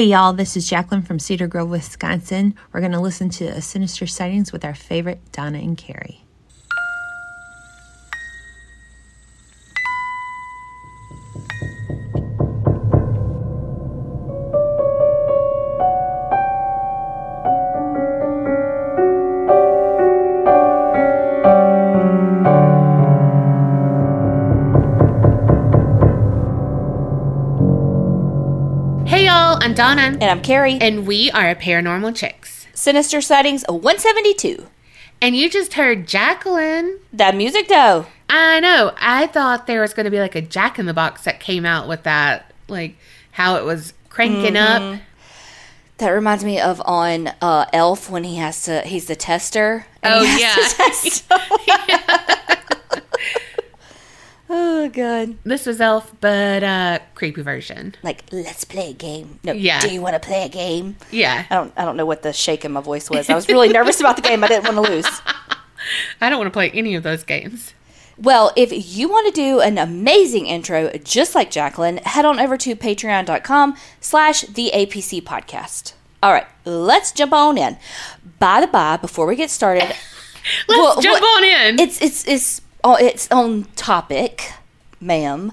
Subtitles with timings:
[0.00, 2.54] Hey, y'all, this is Jacqueline from Cedar Grove, Wisconsin.
[2.72, 6.24] We're going to listen to Sinister Sightings with our favorite Donna and Carrie.
[29.90, 30.78] Donna, And I'm Carrie.
[30.80, 32.68] and we are a Paranormal Chicks.
[32.74, 34.68] Sinister Sightings 172.
[35.20, 37.00] And you just heard Jacqueline.
[37.12, 38.06] That music though.
[38.28, 38.92] I know.
[39.00, 41.66] I thought there was going to be like a Jack in the Box that came
[41.66, 42.98] out with that, like
[43.32, 45.00] how it was cranking up.
[45.98, 49.86] That reminds me of on uh, Elf when he has to, he's the tester.
[50.04, 51.24] Oh, he has
[51.66, 52.59] yeah.
[54.50, 54.60] to test.
[54.60, 55.36] oh, God.
[55.44, 57.94] This was Elf, but uh creepy version.
[58.02, 59.38] Like, let's play a game.
[59.44, 59.80] No, Yeah.
[59.80, 60.96] do you want to play a game?
[61.10, 61.44] Yeah.
[61.50, 63.28] I don't, I don't know what the shake in my voice was.
[63.30, 64.42] I was really nervous about the game.
[64.44, 65.06] I didn't want to lose.
[66.20, 67.74] I don't want to play any of those games.
[68.18, 72.58] Well, if you want to do an amazing intro just like Jacqueline, head on over
[72.58, 75.94] to patreon.com slash the APC podcast.
[76.22, 77.78] All right, let's jump on in.
[78.38, 79.84] By the by, before we get started,
[80.68, 81.80] Let's Well, jump what- on in.
[81.80, 84.52] it's it's it's oh, it's on topic,
[85.00, 85.52] ma'am.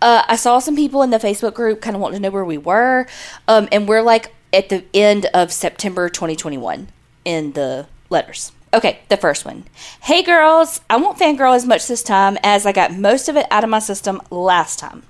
[0.00, 2.44] Uh, I saw some people in the Facebook group kind of wanting to know where
[2.44, 3.06] we were,
[3.48, 6.88] um, and we're like at the end of September 2021
[7.24, 8.52] in the letters.
[8.74, 9.64] Okay, the first one.
[10.02, 13.46] Hey girls, I won't fangirl as much this time as I got most of it
[13.50, 15.02] out of my system last time.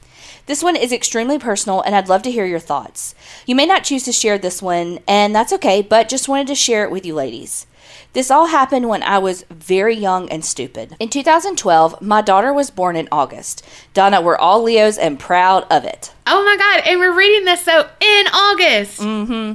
[0.47, 3.15] This one is extremely personal, and I'd love to hear your thoughts.
[3.47, 6.57] You may not choose to share this one, and that's okay, but just wanted to
[6.57, 7.67] share it with you ladies.
[8.13, 10.97] This all happened when I was very young and stupid.
[11.01, 13.65] In 2012, my daughter was born in August.
[13.95, 16.13] Donna, we're all Leos and proud of it.
[16.27, 19.01] oh my god, and we're reading this so in August.
[19.01, 19.53] Mm hmm.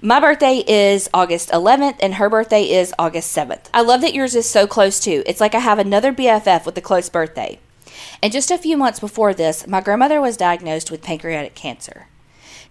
[0.00, 3.66] My birthday is August 11th, and her birthday is August 7th.
[3.74, 5.22] I love that yours is so close too.
[5.26, 7.58] It's like I have another BFF with a close birthday.
[8.22, 12.06] And just a few months before this, my grandmother was diagnosed with pancreatic cancer.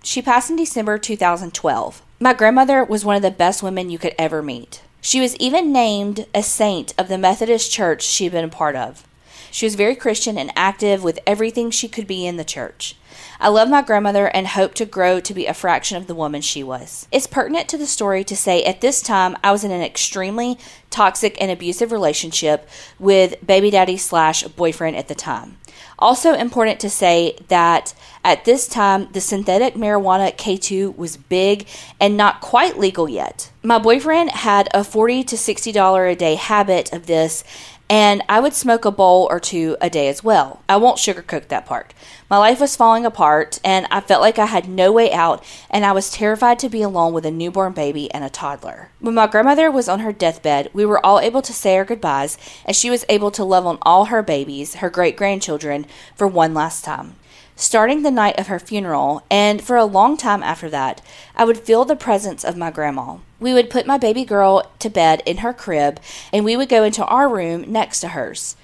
[0.01, 2.01] She passed in December 2012.
[2.19, 4.81] My grandmother was one of the best women you could ever meet.
[5.02, 9.03] She was even named a saint of the Methodist church she'd been a part of.
[9.52, 12.96] She was very Christian and active with everything she could be in the church.
[13.40, 16.41] I love my grandmother and hope to grow to be a fraction of the woman
[16.41, 17.08] she was.
[17.12, 20.58] It's pertinent to the story to say at this time I was in an extremely
[20.90, 22.68] toxic and abusive relationship
[23.00, 25.58] with baby daddy slash boyfriend at the time.
[26.00, 27.94] Also important to say that
[28.24, 31.68] at this time the synthetic marijuana K2 was big
[32.00, 33.52] and not quite legal yet.
[33.63, 37.44] My boyfriend had a 40 to 60 dollar a day habit of this
[37.89, 40.61] and I would smoke a bowl or two a day as well.
[40.67, 41.93] I won't sugarcoat that part.
[42.29, 45.85] My life was falling apart, and I felt like I had no way out, and
[45.85, 48.89] I was terrified to be alone with a newborn baby and a toddler.
[48.99, 52.37] When my grandmother was on her deathbed, we were all able to say our goodbyes,
[52.65, 56.53] and she was able to love on all her babies, her great grandchildren, for one
[56.53, 57.15] last time.
[57.55, 61.01] Starting the night of her funeral, and for a long time after that,
[61.35, 63.17] I would feel the presence of my grandma.
[63.39, 65.99] We would put my baby girl to bed in her crib,
[66.33, 68.55] and we would go into our room next to hers.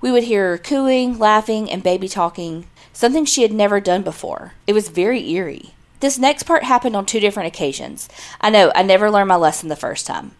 [0.00, 4.52] We would hear her cooing, laughing, and baby talking, something she had never done before.
[4.66, 5.74] It was very eerie.
[6.00, 8.08] This next part happened on two different occasions.
[8.40, 10.32] I know, I never learned my lesson the first time.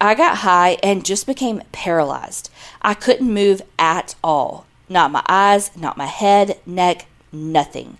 [0.00, 2.50] I got high and just became paralyzed.
[2.80, 4.66] I couldn't move at all.
[4.88, 7.98] Not my eyes, not my head, neck, nothing.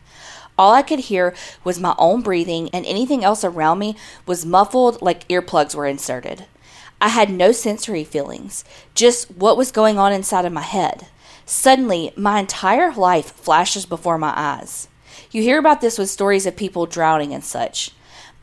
[0.61, 1.33] All I could hear
[1.65, 6.45] was my own breathing, and anything else around me was muffled like earplugs were inserted.
[7.01, 8.63] I had no sensory feelings,
[8.95, 11.07] just what was going on inside of my head.
[11.47, 14.89] Suddenly, my entire life flashes before my eyes.
[15.31, 17.93] You hear about this with stories of people drowning and such.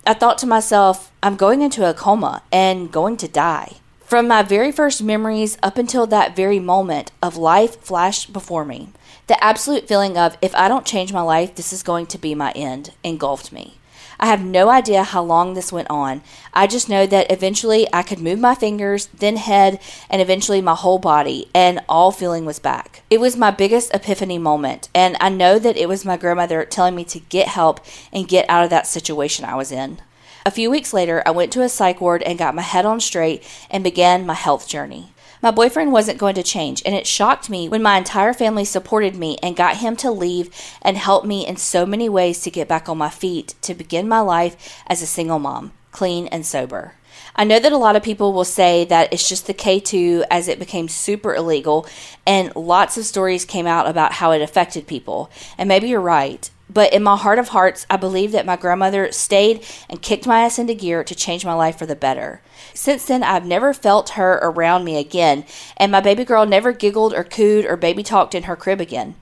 [0.08, 3.74] I thought to myself, I'm going into a coma and going to die.
[4.00, 8.90] From my very first memories up until that very moment of life flashed before me.
[9.28, 12.34] The absolute feeling of, if I don't change my life, this is going to be
[12.34, 13.78] my end, engulfed me.
[14.20, 16.22] I have no idea how long this went on.
[16.54, 20.76] I just know that eventually I could move my fingers, then head, and eventually my
[20.76, 23.04] whole body, and all feeling was back.
[23.10, 26.96] It was my biggest epiphany moment, and I know that it was my grandmother telling
[26.96, 27.82] me to get help
[28.14, 30.00] and get out of that situation I was in.
[30.46, 33.02] A few weeks later, I went to a psych ward and got my head on
[33.02, 35.12] straight and began my health journey.
[35.42, 39.16] My boyfriend wasn't going to change, and it shocked me when my entire family supported
[39.16, 40.50] me and got him to leave
[40.82, 44.08] and help me in so many ways to get back on my feet to begin
[44.08, 46.96] my life as a single mom, clean and sober.
[47.36, 50.48] I know that a lot of people will say that it's just the K2 as
[50.48, 51.86] it became super illegal,
[52.26, 55.30] and lots of stories came out about how it affected people.
[55.56, 56.50] And maybe you're right.
[56.70, 60.42] but in my heart of hearts, I believe that my grandmother stayed and kicked my
[60.42, 62.42] ass into gear to change my life for the better.
[62.78, 65.46] Since then, I've never felt her around me again,
[65.78, 69.16] and my baby girl never giggled or cooed or baby talked in her crib again.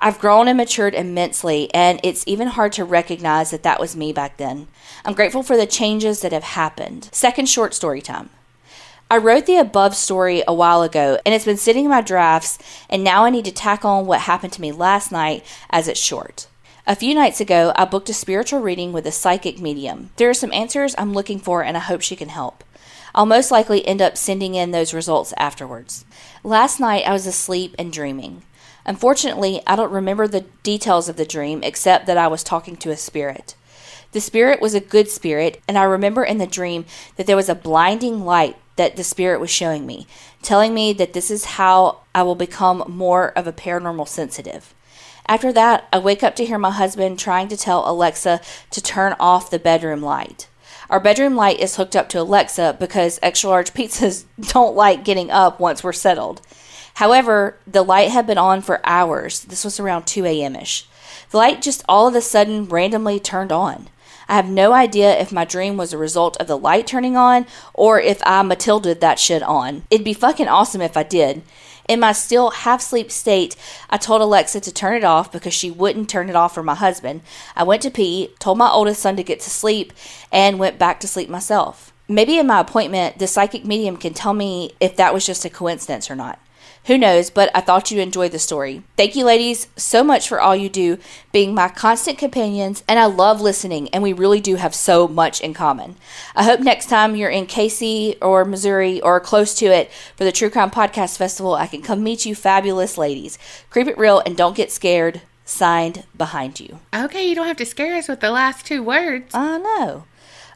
[0.00, 4.12] I've grown and matured immensely, and it's even hard to recognize that that was me
[4.12, 4.68] back then.
[5.04, 7.08] I'm grateful for the changes that have happened.
[7.10, 8.30] Second short story time.
[9.10, 12.56] I wrote the above story a while ago, and it's been sitting in my drafts,
[12.88, 15.98] and now I need to tack on what happened to me last night as it's
[15.98, 16.46] short.
[16.86, 20.10] A few nights ago, I booked a spiritual reading with a psychic medium.
[20.18, 22.62] There are some answers I'm looking for, and I hope she can help.
[23.14, 26.04] I'll most likely end up sending in those results afterwards.
[26.42, 28.42] Last night, I was asleep and dreaming.
[28.84, 32.90] Unfortunately, I don't remember the details of the dream except that I was talking to
[32.90, 33.54] a spirit.
[34.12, 36.84] The spirit was a good spirit, and I remember in the dream
[37.16, 40.06] that there was a blinding light that the spirit was showing me,
[40.42, 44.74] telling me that this is how I will become more of a paranormal sensitive.
[45.26, 49.14] After that, I wake up to hear my husband trying to tell Alexa to turn
[49.20, 50.48] off the bedroom light.
[50.92, 55.30] Our bedroom light is hooked up to Alexa because extra large pizzas don't like getting
[55.30, 56.42] up once we're settled.
[56.96, 59.40] However, the light had been on for hours.
[59.40, 60.54] This was around 2 a.m.
[60.54, 60.86] ish.
[61.30, 63.88] The light just all of a sudden randomly turned on.
[64.28, 67.46] I have no idea if my dream was a result of the light turning on
[67.72, 69.84] or if I Matilda that shit on.
[69.90, 71.40] It'd be fucking awesome if I did.
[71.88, 73.56] In my still half sleep state,
[73.90, 76.74] I told Alexa to turn it off because she wouldn't turn it off for my
[76.74, 77.22] husband.
[77.56, 79.92] I went to pee, told my oldest son to get to sleep,
[80.30, 81.92] and went back to sleep myself.
[82.08, 85.50] Maybe in my appointment, the psychic medium can tell me if that was just a
[85.50, 86.38] coincidence or not.
[86.86, 88.82] Who knows, but I thought you enjoyed the story.
[88.96, 90.98] Thank you, ladies, so much for all you do,
[91.30, 95.40] being my constant companions, and I love listening, and we really do have so much
[95.40, 95.94] in common.
[96.34, 100.32] I hope next time you're in KC or Missouri or close to it for the
[100.32, 103.38] True Crime Podcast Festival, I can come meet you, fabulous ladies.
[103.70, 105.22] Creep it real and don't get scared.
[105.44, 106.78] Signed behind you.
[106.94, 109.34] Okay, you don't have to scare us with the last two words.
[109.34, 110.04] I know.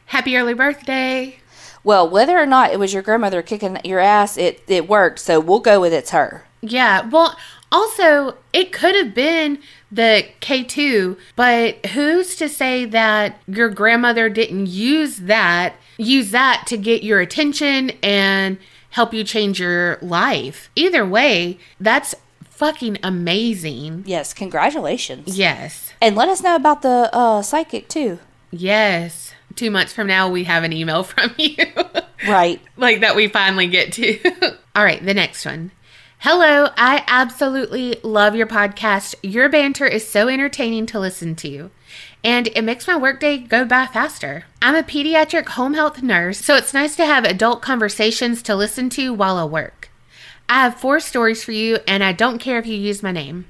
[0.07, 1.39] Happy early birthday.
[1.83, 5.39] Well, whether or not it was your grandmother kicking your ass, it, it worked, so
[5.39, 6.45] we'll go with it's her.
[6.61, 7.07] Yeah.
[7.07, 7.37] Well,
[7.71, 9.59] also, it could have been
[9.91, 16.77] the K2, but who's to say that your grandmother didn't use that, use that to
[16.77, 18.57] get your attention and
[18.91, 20.69] help you change your life?
[20.75, 22.15] Either way, that's
[22.49, 24.03] fucking amazing.
[24.05, 25.37] Yes, congratulations.
[25.37, 25.93] Yes.
[26.01, 28.19] And let us know about the uh, psychic, too.
[28.49, 29.26] Yes.
[29.57, 31.57] Two months from now, we have an email from you.
[32.27, 32.61] Right.
[32.77, 34.19] like that we finally get to.
[34.75, 35.71] All right, the next one.
[36.19, 39.15] Hello, I absolutely love your podcast.
[39.23, 41.69] Your banter is so entertaining to listen to,
[42.23, 44.45] and it makes my workday go by faster.
[44.61, 48.89] I'm a pediatric home health nurse, so it's nice to have adult conversations to listen
[48.91, 49.89] to while I work.
[50.49, 53.45] I have four stories for you, and I don't care if you use my name.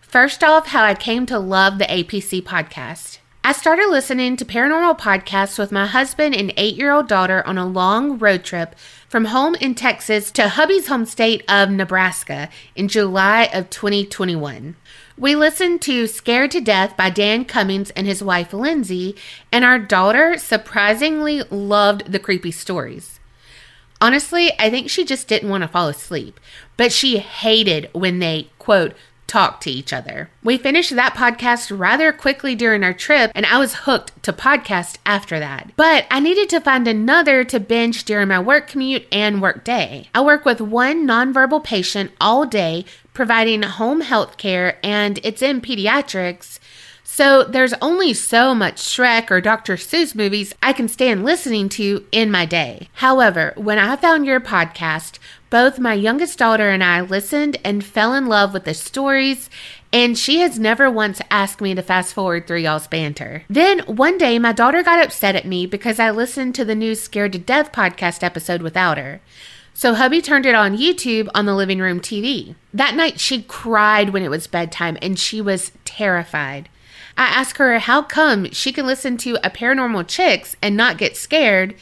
[0.00, 3.18] First off, how I came to love the APC podcast.
[3.48, 7.56] I started listening to paranormal podcasts with my husband and eight year old daughter on
[7.56, 8.74] a long road trip
[9.08, 14.76] from home in Texas to hubby's home state of Nebraska in July of 2021.
[15.16, 19.16] We listened to Scared to Death by Dan Cummins and his wife Lindsay,
[19.50, 23.18] and our daughter surprisingly loved the creepy stories.
[23.98, 26.38] Honestly, I think she just didn't want to fall asleep,
[26.76, 28.92] but she hated when they, quote,
[29.28, 30.30] talk to each other.
[30.42, 34.96] We finished that podcast rather quickly during our trip, and I was hooked to podcast
[35.06, 35.70] after that.
[35.76, 40.08] But I needed to find another to binge during my work commute and work day.
[40.14, 45.60] I work with one nonverbal patient all day, providing home health care, and it's in
[45.60, 46.58] pediatrics.
[47.10, 49.74] So there's only so much Shrek or Dr.
[49.74, 52.90] Seuss movies I can stand listening to in my day.
[52.92, 55.18] However, when I found your podcast,
[55.50, 59.48] both my youngest daughter and I listened and fell in love with the stories,
[59.92, 63.44] and she has never once asked me to fast forward through y'all's banter.
[63.48, 66.94] Then one day, my daughter got upset at me because I listened to the new
[66.94, 69.20] Scared to Death podcast episode without her.
[69.72, 72.56] So hubby turned it on YouTube on the living room TV.
[72.74, 76.68] That night, she cried when it was bedtime and she was terrified.
[77.16, 81.16] I asked her how come she can listen to a paranormal chicks and not get
[81.16, 81.74] scared.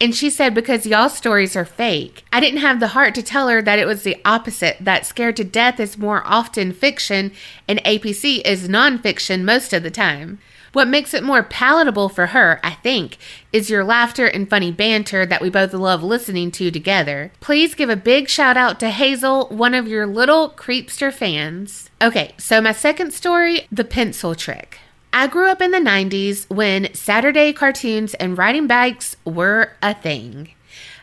[0.00, 2.24] And she said, because y'all stories are fake.
[2.32, 5.36] I didn't have the heart to tell her that it was the opposite, that Scared
[5.36, 7.32] to Death is more often fiction
[7.68, 10.38] and APC is nonfiction most of the time.
[10.72, 13.18] What makes it more palatable for her, I think,
[13.52, 17.32] is your laughter and funny banter that we both love listening to together.
[17.40, 21.90] Please give a big shout out to Hazel, one of your little creepster fans.
[22.00, 24.78] Okay, so my second story the pencil trick.
[25.12, 30.50] I grew up in the 90s when Saturday cartoons and riding bikes were a thing.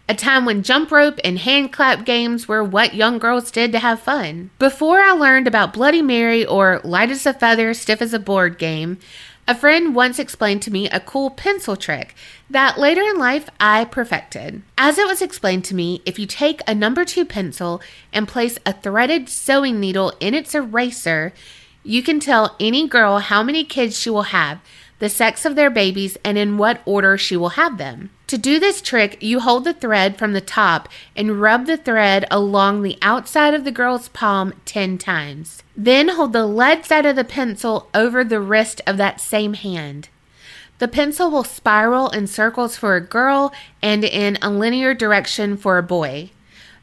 [0.09, 3.79] a time when jump rope and hand clap games were what young girls did to
[3.79, 4.49] have fun.
[4.57, 8.57] Before I learned about Bloody Mary or Light as a Feather, Stiff as a Board
[8.57, 8.99] game,
[9.49, 12.15] a friend once explained to me a cool pencil trick
[12.49, 14.61] that later in life I perfected.
[14.77, 17.81] As it was explained to me, if you take a number two pencil
[18.13, 21.33] and place a threaded sewing needle in its eraser,
[21.87, 24.59] you can tell any girl how many kids she will have,
[24.99, 28.09] the sex of their babies, and in what order she will have them.
[28.27, 32.25] To do this trick, you hold the thread from the top and rub the thread
[32.29, 35.63] along the outside of the girl's palm 10 times.
[35.77, 40.09] Then hold the lead side of the pencil over the wrist of that same hand.
[40.79, 45.77] The pencil will spiral in circles for a girl and in a linear direction for
[45.77, 46.31] a boy.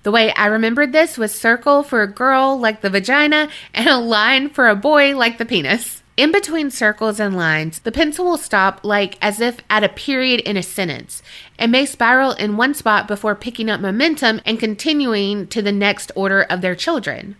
[0.04, 3.96] The way I remembered this was circle for a girl like the vagina and a
[3.96, 6.02] line for a boy like the penis.
[6.18, 10.40] In between circles and lines, the pencil will stop like as if at a period
[10.40, 11.22] in a sentence
[11.58, 16.12] and may spiral in one spot before picking up momentum and continuing to the next
[16.14, 17.36] order of their children.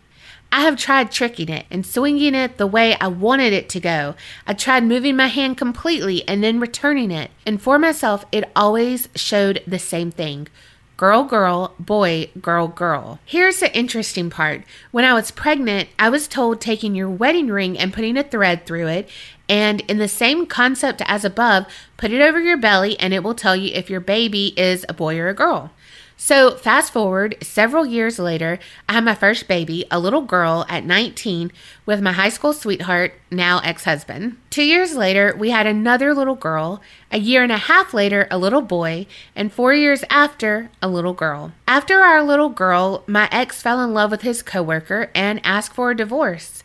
[0.51, 4.15] I have tried tricking it and swinging it the way I wanted it to go.
[4.47, 7.31] I tried moving my hand completely and then returning it.
[7.45, 10.49] And for myself, it always showed the same thing
[10.97, 13.19] girl, girl, boy, girl, girl.
[13.25, 14.63] Here's the interesting part.
[14.91, 18.67] When I was pregnant, I was told taking your wedding ring and putting a thread
[18.67, 19.09] through it,
[19.49, 23.35] and in the same concept as above, put it over your belly and it will
[23.35, 25.71] tell you if your baby is a boy or a girl.
[26.25, 30.87] So, fast forward several years later, I had my first baby, a little girl at
[30.87, 31.53] 19,
[31.85, 34.39] with my high school sweetheart, now ex husband.
[34.49, 36.81] Two years later, we had another little girl.
[37.13, 39.07] A year and a half later, a little boy.
[39.37, 41.53] And four years after, a little girl.
[41.69, 45.91] After our little girl, my ex fell in love with his coworker and asked for
[45.91, 46.64] a divorce.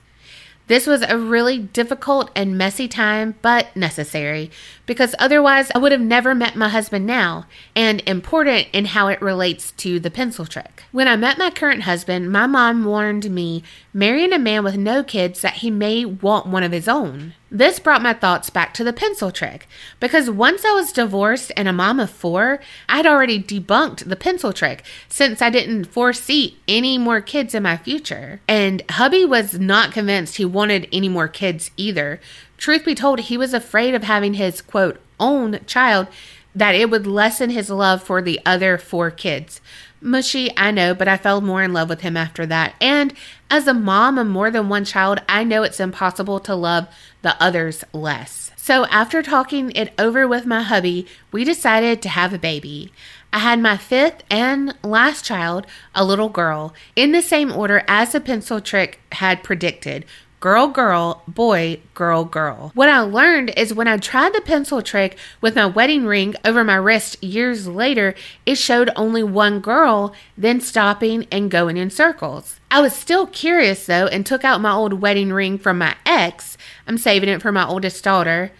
[0.69, 4.51] This was a really difficult and messy time, but necessary,
[4.85, 9.19] because otherwise I would have never met my husband now, and important in how it
[9.19, 10.83] relates to the pencil trick.
[10.91, 13.63] When I met my current husband, my mom warned me
[13.99, 17.33] marrying a man with no kids that he may want one of his own.
[17.51, 19.67] This brought my thoughts back to the pencil trick
[19.99, 24.53] because once I was divorced and a mom of four, I'd already debunked the pencil
[24.53, 28.39] trick since I didn't foresee any more kids in my future.
[28.47, 32.21] And hubby was not convinced he wanted any more kids either.
[32.57, 36.07] Truth be told, he was afraid of having his quote own child
[36.55, 39.59] that it would lessen his love for the other four kids.
[40.01, 42.73] Mushy, I know, but I fell more in love with him after that.
[42.79, 43.13] And
[43.49, 46.87] as a mom of more than one child, I know it's impossible to love
[47.21, 48.51] the others less.
[48.55, 52.91] So after talking it over with my hubby, we decided to have a baby.
[53.33, 58.11] I had my fifth and last child, a little girl, in the same order as
[58.11, 60.05] the pencil trick had predicted
[60.39, 62.71] girl, girl, boy, girl, girl.
[62.73, 66.63] What I learned is when I tried the pencil trick with my wedding ring over
[66.63, 68.15] my wrist years later,
[68.45, 72.59] it showed only one girl, then stopping and going in circles.
[72.71, 76.57] I was still curious though and took out my old wedding ring from my ex.
[76.87, 78.51] I'm saving it for my oldest daughter.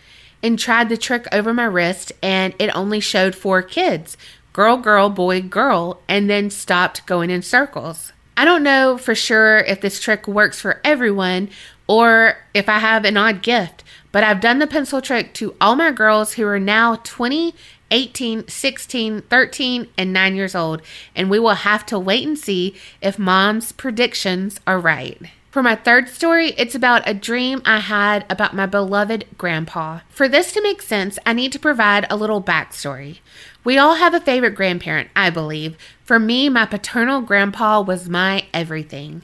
[0.41, 4.15] And tried the trick over my wrist, and it only showed four kids
[4.53, 8.13] girl, girl, boy, girl, and then stopped going in circles.
[8.39, 11.49] I don't know for sure if this trick works for everyone
[11.87, 15.75] or if I have an odd gift, but I've done the pencil trick to all
[15.75, 17.53] my girls who are now 20,
[17.91, 20.81] 18, 16, 13, and 9 years old,
[21.17, 25.21] and we will have to wait and see if mom's predictions are right.
[25.51, 29.99] For my third story, it's about a dream I had about my beloved grandpa.
[30.07, 33.17] For this to make sense, I need to provide a little backstory.
[33.63, 35.75] We all have a favorite grandparent, I believe.
[36.09, 39.21] For me, my paternal grandpa was my everything.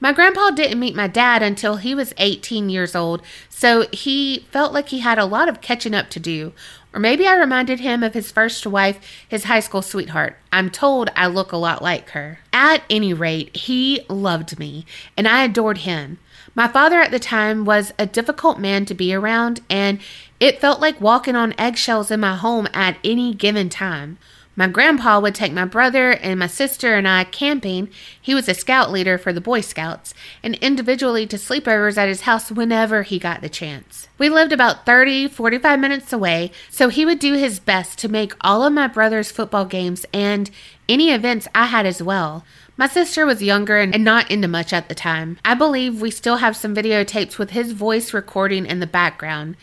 [0.00, 4.74] My grandpa didn't meet my dad until he was 18 years old, so he felt
[4.74, 6.52] like he had a lot of catching up to do.
[6.92, 10.36] Or maybe I reminded him of his first wife, his high school sweetheart.
[10.52, 12.40] I'm told I look a lot like her.
[12.52, 14.84] At any rate, he loved me,
[15.16, 16.18] and I adored him.
[16.54, 20.00] My father at the time was a difficult man to be around, and
[20.38, 24.18] it felt like walking on eggshells in my home at any given time.
[24.58, 27.90] My grandpa would take my brother and my sister and I camping.
[28.20, 32.22] He was a scout leader for the Boy Scouts, and individually to sleepovers at his
[32.22, 34.08] house whenever he got the chance.
[34.16, 38.32] We lived about 30, 45 minutes away, so he would do his best to make
[38.40, 40.50] all of my brother's football games and
[40.88, 42.42] any events I had as well.
[42.78, 45.38] My sister was younger and not into much at the time.
[45.44, 49.56] I believe we still have some videotapes with his voice recording in the background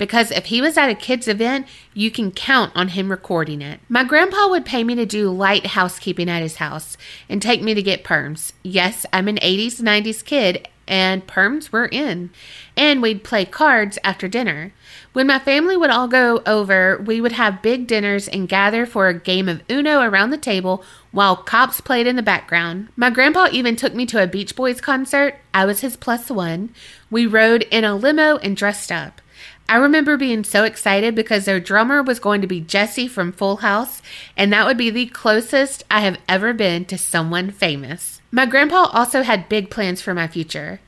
[0.00, 3.80] because if he was at a kid's event, you can count on him recording it.
[3.86, 6.96] My grandpa would pay me to do light housekeeping at his house
[7.28, 8.52] and take me to get perms.
[8.62, 12.30] Yes, I'm an 80s, 90s kid and perms were in.
[12.78, 14.72] And we'd play cards after dinner.
[15.12, 19.08] When my family would all go over, we would have big dinners and gather for
[19.08, 22.88] a game of Uno around the table while cops played in the background.
[22.96, 25.36] My grandpa even took me to a Beach Boys concert.
[25.52, 26.74] I was his plus one.
[27.10, 29.20] We rode in a limo and dressed up.
[29.70, 33.58] I remember being so excited because their drummer was going to be Jesse from Full
[33.58, 34.02] House,
[34.36, 38.20] and that would be the closest I have ever been to someone famous.
[38.32, 40.80] My grandpa also had big plans for my future.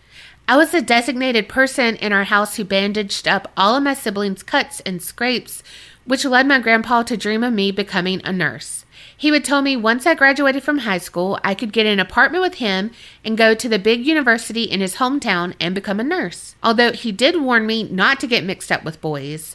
[0.48, 4.42] I was the designated person in our house who bandaged up all of my siblings'
[4.42, 5.62] cuts and scrapes,
[6.04, 8.84] which led my grandpa to dream of me becoming a nurse.
[9.22, 12.42] He would tell me once I graduated from high school, I could get an apartment
[12.42, 12.90] with him
[13.24, 16.56] and go to the big university in his hometown and become a nurse.
[16.60, 19.54] Although he did warn me not to get mixed up with boys.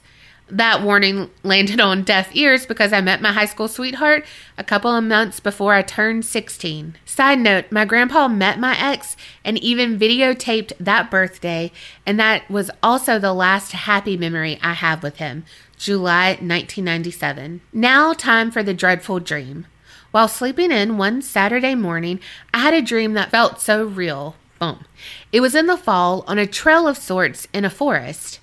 [0.50, 4.25] That warning landed on deaf ears because I met my high school sweetheart
[4.57, 6.95] a couple of months before I turned 16.
[7.03, 11.74] Side note, my grandpa met my ex and even videotaped that birthday,
[12.05, 15.43] and that was also the last happy memory I have with him.
[15.77, 17.62] July 1997.
[17.72, 19.67] Now, time for the dreadful dream.
[20.12, 22.19] While sleeping in one Saturday morning,
[22.53, 24.36] I had a dream that felt so real.
[24.60, 24.86] Boom.
[25.31, 28.39] It was in the fall on a trail of sorts in a forest.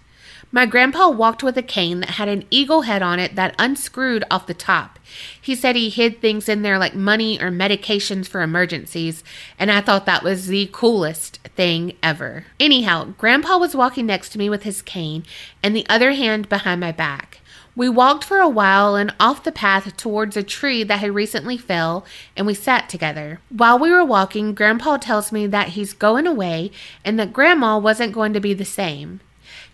[0.54, 4.22] My grandpa walked with a cane that had an eagle head on it that unscrewed
[4.30, 5.00] off the top.
[5.42, 9.24] He said he hid things in there like money or medications for emergencies,
[9.58, 12.44] and I thought that was the coolest thing ever.
[12.60, 15.24] Anyhow, Grandpa was walking next to me with his cane
[15.60, 17.40] and the other hand behind my back.
[17.74, 21.58] We walked for a while and off the path towards a tree that had recently
[21.58, 22.06] fell,
[22.36, 23.40] and we sat together.
[23.48, 26.70] While we were walking, Grandpa tells me that he's going away
[27.04, 29.18] and that Grandma wasn't going to be the same.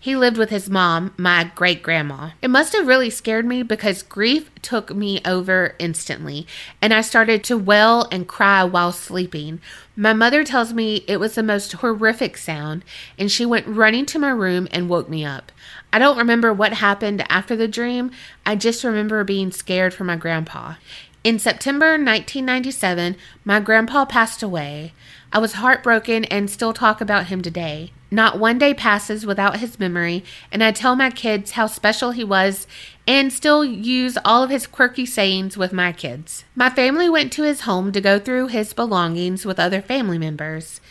[0.03, 2.31] He lived with his mom, my great grandma.
[2.41, 6.47] It must have really scared me because grief took me over instantly,
[6.81, 9.61] and I started to wail and cry while sleeping.
[9.95, 12.83] My mother tells me it was the most horrific sound,
[13.19, 15.51] and she went running to my room and woke me up.
[15.93, 18.09] I don't remember what happened after the dream,
[18.43, 20.77] I just remember being scared for my grandpa.
[21.23, 24.93] In September 1997, my grandpa passed away.
[25.31, 27.91] I was heartbroken and still talk about him today.
[28.13, 32.25] Not one day passes without his memory, and I tell my kids how special he
[32.25, 32.67] was
[33.07, 36.43] and still use all of his quirky sayings with my kids.
[36.53, 40.81] My family went to his home to go through his belongings with other family members.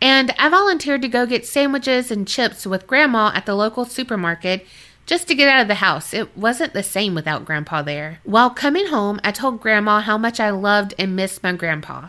[0.00, 4.66] And I volunteered to go get sandwiches and chips with Grandma at the local supermarket
[5.04, 6.14] just to get out of the house.
[6.14, 8.20] It wasn't the same without Grandpa there.
[8.24, 12.08] While coming home, I told Grandma how much I loved and missed my grandpa.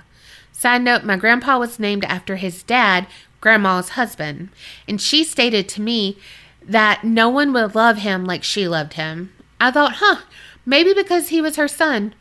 [0.52, 3.08] Side note, my grandpa was named after his dad,
[3.43, 4.47] Grandma's husband,
[4.88, 6.17] and she stated to me
[6.65, 9.34] that no one would love him like she loved him.
[9.60, 10.21] I thought, huh,
[10.65, 12.15] maybe because he was her son.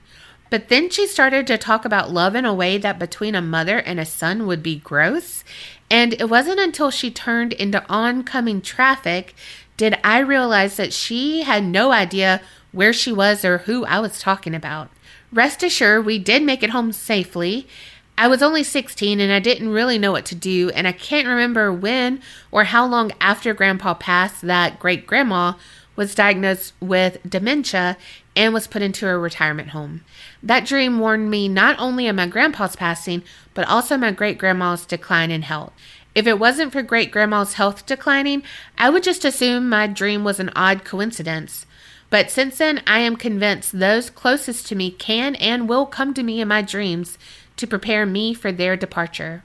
[0.50, 3.78] But then she started to talk about love in a way that between a mother
[3.78, 5.44] and a son would be gross.
[5.88, 9.36] And it wasn't until she turned into oncoming traffic
[9.76, 14.18] did I realize that she had no idea where she was or who I was
[14.18, 14.90] talking about.
[15.32, 17.68] Rest assured, we did make it home safely,
[18.16, 21.26] I was only 16 and I didn't really know what to do, and I can't
[21.26, 22.20] remember when
[22.50, 25.54] or how long after Grandpa passed that great grandma
[25.96, 27.96] was diagnosed with dementia
[28.34, 30.04] and was put into a retirement home.
[30.42, 33.22] That dream warned me not only of my grandpa's passing,
[33.54, 35.72] but also my great grandma's decline in health.
[36.14, 38.42] If it wasn't for great grandma's health declining,
[38.78, 41.66] I would just assume my dream was an odd coincidence.
[42.10, 46.22] But since then, I am convinced those closest to me can and will come to
[46.22, 47.16] me in my dreams
[47.62, 49.44] to prepare me for their departure.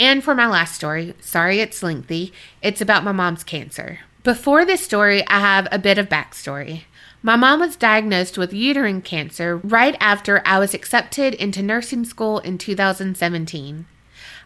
[0.00, 3.98] And for my last story, sorry it's lengthy, it's about my mom's cancer.
[4.24, 6.84] Before this story, I have a bit of backstory.
[7.22, 12.38] My mom was diagnosed with uterine cancer right after I was accepted into nursing school
[12.38, 13.84] in 2017.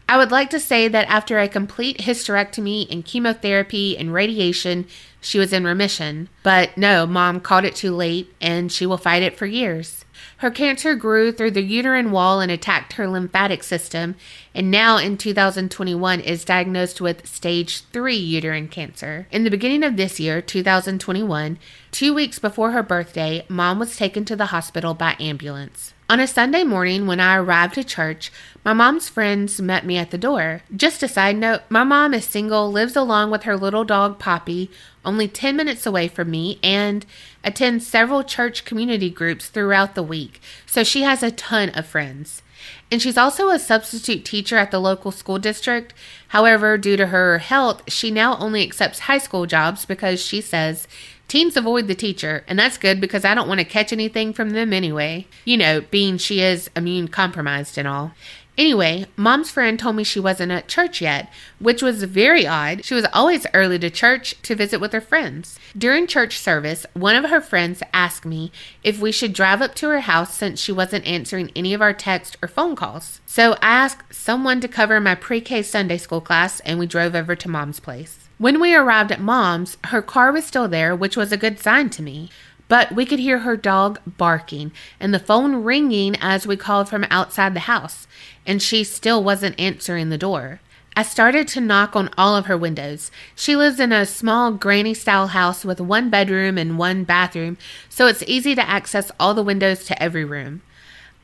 [0.09, 4.89] I would like to say that after a complete hysterectomy and chemotherapy and radiation,
[5.21, 6.29] she was in remission.
[6.43, 10.05] But no, mom caught it too late and she will fight it for years.
[10.41, 14.17] Her cancer grew through the uterine wall and attacked her lymphatic system,
[14.55, 19.29] and now in 2021 is diagnosed with stage 3 uterine cancer.
[19.31, 21.59] In the beginning of this year, 2021,
[21.91, 25.95] two weeks before her birthday, mom was taken to the hospital by ambulance.
[26.09, 28.31] On a Sunday morning, when I arrived to church,
[28.65, 30.63] my mom's friends met me at the door.
[30.75, 34.71] Just a side note my mom is single, lives along with her little dog Poppy,
[35.05, 37.05] only 10 minutes away from me, and
[37.43, 42.41] attends several church community groups throughout the week, so she has a ton of friends.
[42.89, 45.93] And she's also a substitute teacher at the local school district.
[46.29, 50.87] However, due to her health, she now only accepts high school jobs because she says
[51.29, 54.51] teens avoid the teacher, and that's good because I don't want to catch anything from
[54.51, 55.27] them anyway.
[55.45, 58.13] You know, being she is immune compromised and all.
[58.59, 62.83] Anyway, mom's friend told me she wasn't at church yet, which was very odd.
[62.87, 65.59] She was always early to church to visit with her friends.
[65.77, 68.51] During church service, one of her friends asked me
[68.83, 71.93] if we should drive up to her house since she wasn't answering any of our
[71.93, 73.21] text or phone calls.
[73.27, 77.15] So I asked someone to cover my pre K Sunday school class and we drove
[77.15, 78.26] over to mom's place.
[78.39, 81.89] When we arrived at mom's, her car was still there, which was a good sign
[81.91, 82.29] to me.
[82.69, 87.07] But we could hear her dog barking and the phone ringing as we called from
[87.11, 88.07] outside the house,
[88.45, 90.61] and she still wasn't answering the door.
[90.99, 93.11] I started to knock on all of her windows.
[93.35, 97.57] She lives in a small granny style house with one bedroom and one bathroom,
[97.89, 100.63] so it's easy to access all the windows to every room.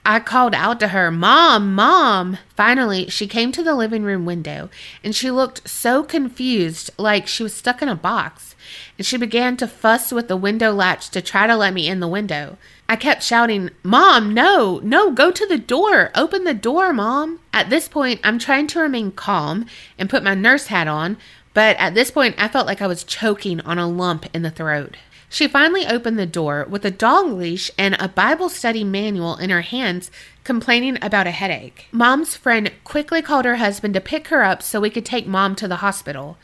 [0.04, 2.38] I called out to her, Mom, Mom.
[2.56, 4.68] Finally, she came to the living room window
[5.04, 8.56] and she looked so confused, like she was stuck in a box
[8.98, 12.00] and she began to fuss with the window latch to try to let me in
[12.00, 12.58] the window.
[12.88, 16.10] I kept shouting, Mom, no, no, go to the door.
[16.16, 17.38] Open the door, Mom.
[17.52, 19.66] At this point, I'm trying to remain calm
[19.98, 21.16] and put my nurse hat on,
[21.54, 24.50] but at this point, I felt like I was choking on a lump in the
[24.50, 24.96] throat.
[25.32, 29.48] She finally opened the door with a dog leash and a Bible study manual in
[29.48, 30.10] her hands,
[30.44, 31.86] complaining about a headache.
[31.90, 35.56] Mom's friend quickly called her husband to pick her up so we could take mom
[35.56, 36.36] to the hospital.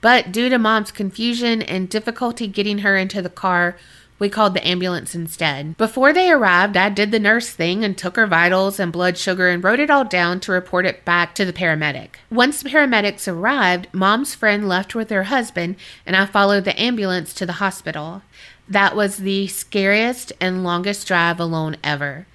[0.00, 3.76] But due to mom's confusion and difficulty getting her into the car,
[4.20, 5.76] we called the ambulance instead.
[5.76, 9.48] Before they arrived, I did the nurse thing and took her vitals and blood sugar
[9.48, 12.10] and wrote it all down to report it back to the paramedic.
[12.30, 15.74] Once the paramedics arrived, mom's friend left with her husband,
[16.06, 18.22] and I followed the ambulance to the hospital.
[18.68, 22.26] That was the scariest and longest drive alone ever.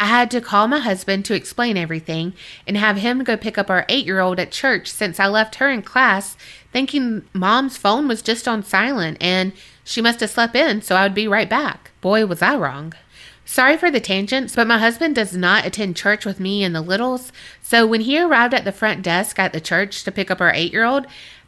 [0.00, 2.34] I had to call my husband to explain everything
[2.66, 5.56] and have him go pick up our eight year old at church since I left
[5.56, 6.36] her in class
[6.72, 9.52] thinking mom's phone was just on silent and
[9.84, 11.90] she must have slept in, so I would be right back.
[12.00, 12.92] Boy, was I wrong.
[13.44, 16.82] Sorry for the tangents, but my husband does not attend church with me and the
[16.82, 17.32] littles,
[17.62, 20.52] so when he arrived at the front desk at the church to pick up our
[20.52, 21.06] eight year old,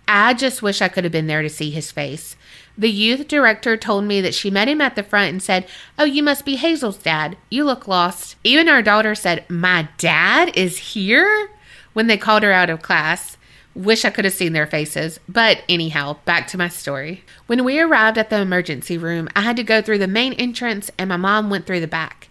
[0.09, 2.37] I just wish I could have been there to see his face.
[2.81, 6.05] The youth director told me that she met him at the front and said, Oh,
[6.05, 7.37] you must be Hazel's dad.
[7.51, 8.37] You look lost.
[8.43, 11.51] Even our daughter said, My dad is here?
[11.93, 13.37] when they called her out of class.
[13.75, 15.21] Wish I could have seen their faces.
[15.29, 17.23] But anyhow, back to my story.
[17.47, 20.91] When we arrived at the emergency room, I had to go through the main entrance
[20.97, 22.29] and my mom went through the back.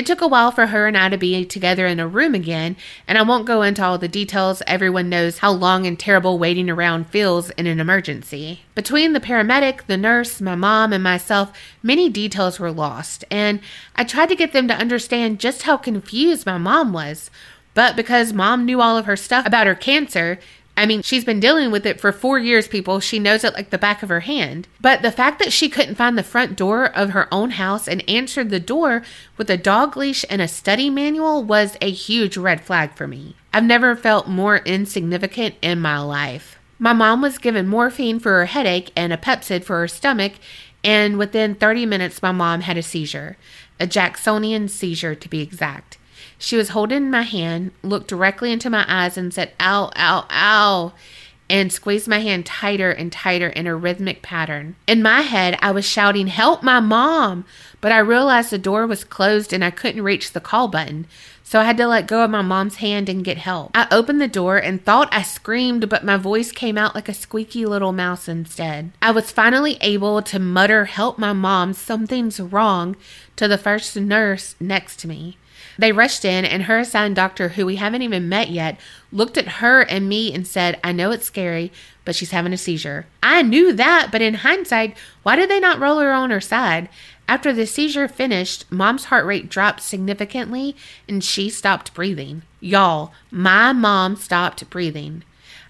[0.00, 2.76] It took a while for her and I to be together in a room again,
[3.06, 4.62] and I won't go into all the details.
[4.66, 8.62] Everyone knows how long and terrible waiting around feels in an emergency.
[8.74, 13.60] Between the paramedic, the nurse, my mom, and myself, many details were lost, and
[13.94, 17.30] I tried to get them to understand just how confused my mom was.
[17.74, 20.38] But because mom knew all of her stuff about her cancer,
[20.80, 23.00] I mean, she's been dealing with it for four years, people.
[23.00, 24.66] She knows it like the back of her hand.
[24.80, 28.02] But the fact that she couldn't find the front door of her own house and
[28.08, 29.02] answered the door
[29.36, 33.36] with a dog leash and a study manual was a huge red flag for me.
[33.52, 36.58] I've never felt more insignificant in my life.
[36.78, 40.32] My mom was given morphine for her headache and a Pepcid for her stomach,
[40.82, 43.36] and within 30 minutes, my mom had a seizure,
[43.78, 45.98] a Jacksonian seizure to be exact.
[46.42, 50.92] She was holding my hand, looked directly into my eyes, and said, Ow, ow, ow,
[51.50, 54.74] and squeezed my hand tighter and tighter in a rhythmic pattern.
[54.86, 57.44] In my head, I was shouting, Help my mom!
[57.82, 61.06] But I realized the door was closed and I couldn't reach the call button.
[61.44, 63.72] So I had to let go of my mom's hand and get help.
[63.74, 67.14] I opened the door and thought I screamed, but my voice came out like a
[67.14, 68.92] squeaky little mouse instead.
[69.02, 72.96] I was finally able to mutter, Help my mom, something's wrong,
[73.36, 75.36] to the first nurse next to me.
[75.80, 78.78] They rushed in, and her assigned doctor, who we haven't even met yet,
[79.10, 81.72] looked at her and me and said, I know it's scary,
[82.04, 83.06] but she's having a seizure.
[83.22, 86.90] I knew that, but in hindsight, why did they not roll her on her side?
[87.26, 90.76] After the seizure finished, mom's heart rate dropped significantly
[91.08, 92.42] and she stopped breathing.
[92.60, 95.24] Y'all, my mom stopped breathing.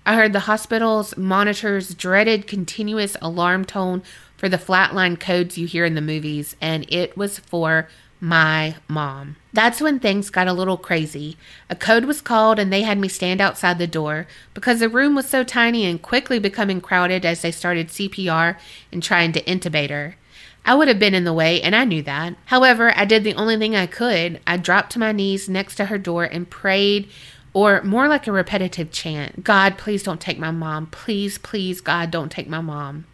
[0.05, 4.03] I heard the hospital's monitors' dreaded continuous alarm tone
[4.37, 7.89] for the flatline codes you hear in the movies, and it was for
[8.21, 9.37] my mom.
[9.53, 11.37] That's when things got a little crazy.
[11.69, 15.15] A code was called and they had me stand outside the door because the room
[15.15, 18.57] was so tiny and quickly becoming crowded as they started CPR
[18.93, 20.17] and trying to intubate her.
[20.65, 22.35] I would have been in the way, and I knew that.
[22.47, 24.41] However, I did the only thing I could.
[24.47, 27.09] I dropped to my knees next to her door and prayed,
[27.53, 30.87] or more like a repetitive chant God, please don't take my mom.
[30.87, 33.07] Please, please, God, don't take my mom.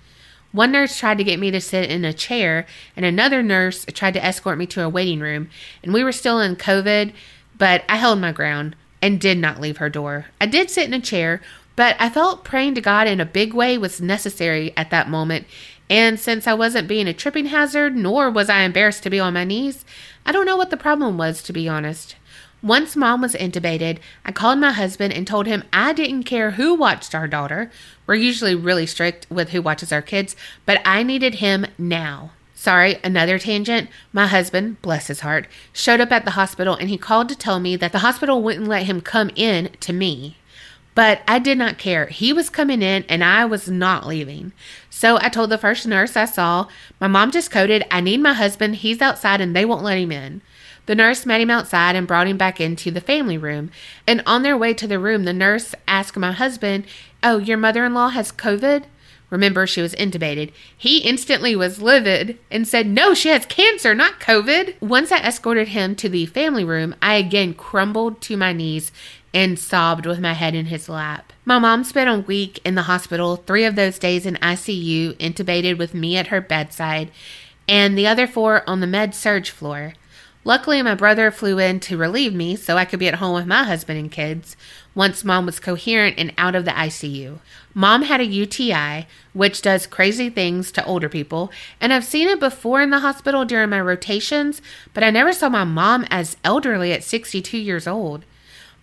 [0.57, 2.65] One nurse tried to get me to sit in a chair,
[2.97, 5.51] and another nurse tried to escort me to a waiting room.
[5.83, 7.13] And we were still in COVID,
[7.59, 10.29] but I held my ground and did not leave her door.
[10.41, 11.43] I did sit in a chair,
[11.77, 15.47] but I felt praying to God in a big way was necessary at that moment.
[15.91, 19.35] And since I wasn't being a tripping hazard, nor was I embarrassed to be on
[19.35, 19.85] my knees,
[20.25, 22.17] I don't know what the problem was, to be honest.
[22.63, 26.75] Once mom was intubated, I called my husband and told him I didn't care who
[26.75, 27.71] watched our daughter.
[28.07, 32.31] We're usually really strict with who watches our kids, but I needed him now.
[32.55, 33.91] Sorry, another tangent.
[34.13, 37.61] My husband, bless his heart, showed up at the hospital and he called to tell
[37.61, 40.39] me that the hospital wouldn't let him come in to me.
[40.95, 42.07] But I did not care.
[42.07, 44.53] He was coming in and I was not leaving.
[44.89, 48.33] So I told the first nurse I saw, my mom just coded, I need my
[48.33, 48.77] husband.
[48.77, 50.41] He's outside and they won't let him in.
[50.87, 53.71] The nurse met him outside and brought him back into the family room.
[54.07, 56.87] And on their way to the room, the nurse asked my husband,
[57.23, 58.85] Oh, your mother in law has COVID?
[59.29, 60.53] Remember, she was intubated.
[60.77, 64.81] He instantly was livid and said, No, she has cancer, not COVID.
[64.81, 68.93] Once I escorted him to the family room, I again crumbled to my knees
[69.35, 71.33] and sobbed with my head in his lap.
[71.45, 75.77] My mom spent a week in the hospital, three of those days in ICU, intubated
[75.77, 77.11] with me at her bedside,
[77.69, 79.95] and the other four on the med surg floor.
[80.47, 83.49] Luckily, my brother flew in to relieve me so I could be at home with
[83.49, 84.57] my husband and kids
[84.95, 87.41] once mom was coherent and out of the ICU.
[87.75, 92.39] Mom had a UTI, which does crazy things to older people, and I've seen it
[92.39, 94.63] before in the hospital during my rotations,
[94.95, 98.25] but I never saw my mom as elderly at 62 years old.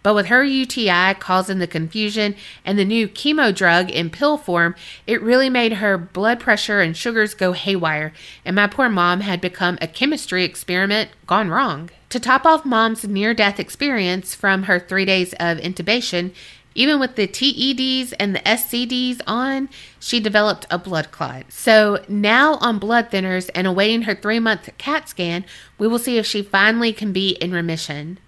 [0.04, 2.36] But with her UTI causing the confusion
[2.66, 4.76] and the new chemo drug in pill form,
[5.08, 8.14] it really made her blood pressure and sugars go haywire,
[8.46, 11.90] and my poor mom had become a chemistry experiment gone wrong.
[12.10, 16.34] To top off mom's near death experience from her three days of intubation,
[16.76, 21.52] even with the TEDs and the SCDs on, she developed a blood clot.
[21.52, 25.46] So now on blood thinners and awaiting her three month CAT scan,
[25.78, 28.20] we will see if she finally can be in remission.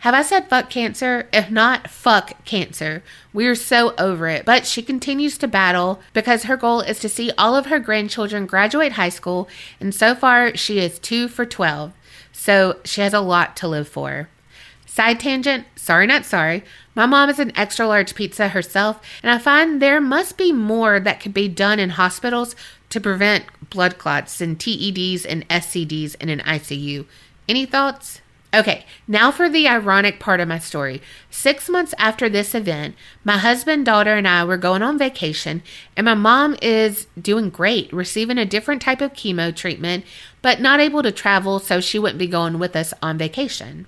[0.00, 1.28] Have I said fuck cancer?
[1.30, 3.02] If not, fuck cancer.
[3.34, 4.46] We are so over it.
[4.46, 8.46] But she continues to battle because her goal is to see all of her grandchildren
[8.46, 9.46] graduate high school,
[9.78, 11.92] and so far she is 2 for 12.
[12.32, 14.30] So she has a lot to live for.
[14.86, 16.64] Side tangent, sorry, not sorry.
[16.94, 20.98] My mom is an extra large pizza herself, and I find there must be more
[20.98, 22.56] that could be done in hospitals
[22.88, 27.04] to prevent blood clots and TEDs and SCDs in an ICU.
[27.46, 28.19] Any thoughts?
[28.52, 31.00] Okay, now for the ironic part of my story.
[31.30, 35.62] Six months after this event, my husband, daughter, and I were going on vacation,
[35.96, 40.04] and my mom is doing great, receiving a different type of chemo treatment,
[40.42, 43.86] but not able to travel, so she wouldn't be going with us on vacation.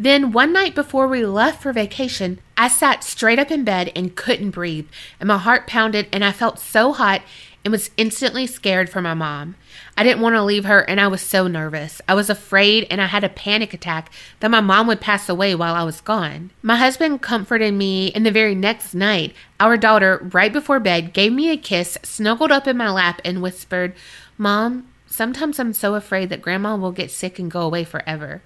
[0.00, 4.14] Then, one night before we left for vacation, I sat straight up in bed and
[4.14, 4.86] couldn't breathe,
[5.18, 7.22] and my heart pounded, and I felt so hot
[7.68, 9.54] and was instantly scared for my mom.
[9.94, 12.00] I didn't want to leave her and I was so nervous.
[12.08, 15.54] I was afraid and I had a panic attack that my mom would pass away
[15.54, 16.50] while I was gone.
[16.62, 21.30] My husband comforted me and the very next night, our daughter, right before bed, gave
[21.34, 23.94] me a kiss, snuggled up in my lap, and whispered,
[24.38, 28.40] Mom, sometimes I'm so afraid that grandma will get sick and go away forever.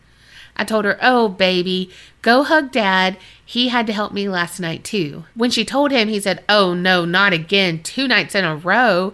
[0.57, 3.17] I told her, Oh, baby, go hug dad.
[3.45, 5.25] He had to help me last night, too.
[5.35, 7.83] When she told him, he said, Oh, no, not again.
[7.83, 9.13] Two nights in a row.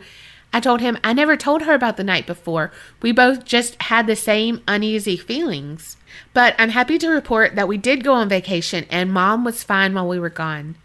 [0.53, 2.73] I told him I never told her about the night before.
[3.03, 5.97] We both just had the same uneasy feelings.
[6.33, 9.95] But I'm happy to report that we did go on vacation and mom was fine
[9.95, 10.77] while we were gone.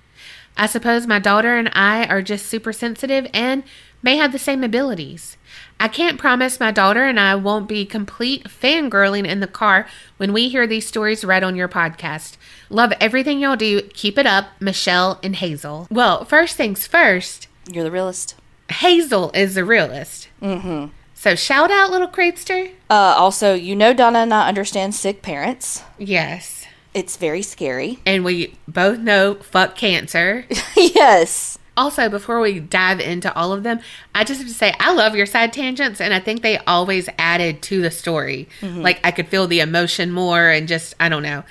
[0.57, 3.63] I suppose my daughter and I are just super sensitive and
[4.01, 5.37] may have the same abilities.
[5.79, 10.31] I can't promise my daughter and I won't be complete fangirling in the car when
[10.31, 12.37] we hear these stories read on your podcast.
[12.69, 13.81] Love everything y'all do.
[13.93, 15.87] Keep it up, Michelle and Hazel.
[15.91, 17.47] Well, first things first.
[17.69, 18.35] You're the realist.
[18.69, 20.29] Hazel is the realist.
[20.41, 20.87] Mm-hmm.
[21.13, 22.71] So shout out, little Creepster.
[22.89, 25.83] Uh, also, you know Donna and I understand sick parents.
[25.97, 26.65] Yes.
[26.93, 27.99] It's very scary.
[28.05, 30.45] And we both know fuck cancer.
[30.75, 31.57] yes.
[31.75, 33.79] Also, before we dive into all of them,
[34.13, 37.09] I just have to say I love your side tangents, and I think they always
[37.17, 38.47] added to the story.
[38.61, 38.81] Mm-hmm.
[38.81, 41.43] Like I could feel the emotion more, and just I don't know.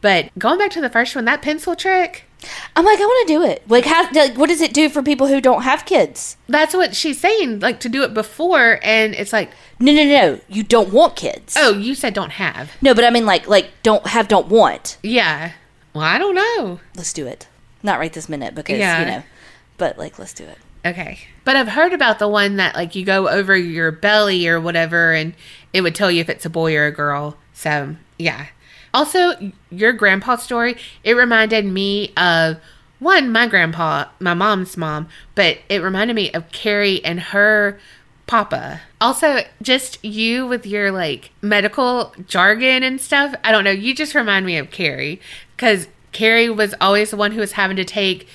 [0.00, 2.24] But going back to the first one, that pencil trick.
[2.76, 3.68] I'm like, I want to do it.
[3.68, 4.08] Like, how?
[4.12, 6.36] Like, what does it do for people who don't have kids?
[6.48, 10.40] That's what she's saying, like to do it before, and it's like, No, no, no.
[10.48, 11.56] You don't want kids.
[11.58, 12.70] oh, you said don't have.
[12.80, 14.98] No, but I mean, like, like don't have, don't want.
[15.02, 15.52] Yeah.
[15.94, 16.78] Well, I don't know.
[16.94, 17.48] Let's do it.
[17.82, 19.00] Not right this minute because Yeah.
[19.00, 19.22] you know,
[19.78, 20.58] but like, let's do it.
[20.84, 21.18] Okay.
[21.44, 25.12] But I've heard about the one that like you go over your belly or whatever
[25.12, 25.34] and
[25.72, 27.36] it would tell you if it's a boy or a girl.
[27.52, 28.46] So, yeah.
[28.94, 32.58] Also, your grandpa story, it reminded me of
[32.98, 37.78] one, my grandpa, my mom's mom, but it reminded me of Carrie and her
[38.26, 38.80] papa.
[39.00, 43.34] Also, just you with your like medical jargon and stuff.
[43.44, 43.70] I don't know.
[43.70, 45.20] You just remind me of Carrie
[45.56, 48.26] because Carrie was always the one who was having to take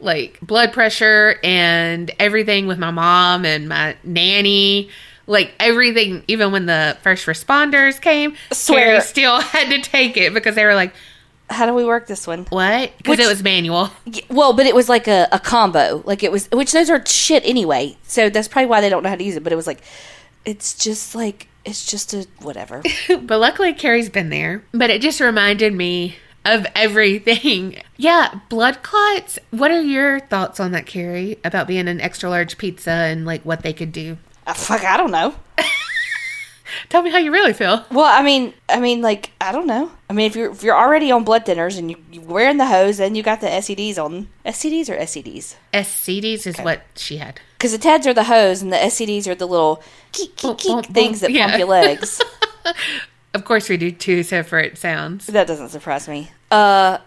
[0.00, 4.90] like blood pressure and everything with my mom and my nanny.
[5.26, 8.86] Like everything, even when the first responders came, Swear.
[8.86, 10.92] Carrie still had to take it because they were like,
[11.50, 12.44] How do we work this one?
[12.50, 13.90] "What?" Because it was manual.
[14.30, 16.02] Well, but it was like a, a combo.
[16.06, 17.96] Like it was, which those are shit anyway.
[18.04, 19.42] So that's probably why they don't know how to use it.
[19.42, 19.82] But it was like,
[20.44, 22.82] it's just like, it's just a whatever.
[23.08, 24.62] but luckily, Carrie's been there.
[24.72, 27.82] But it just reminded me of everything.
[27.98, 29.38] Yeah, blood clots.
[29.52, 31.38] What are your thoughts on that, Carrie?
[31.44, 34.18] About being an extra large pizza and like what they could do?
[34.46, 35.34] Uh, fuck, I don't know.
[36.90, 37.86] Tell me how you really feel.
[37.90, 39.90] Well, I mean, I mean, like, I don't know.
[40.10, 42.66] I mean, if you're if you're already on blood thinners and you you're wearing the
[42.66, 47.40] hose and you got the SEDs on STDs or SEDs, SCDs is what she had.
[47.56, 49.82] because the TEDs are the hose and the SEDs are the little
[50.12, 52.20] keek keek keek things that pump your legs.
[53.34, 55.26] Of course, we do two separate sounds.
[55.26, 56.30] that doesn't surprise me.
[56.50, 56.98] Uh,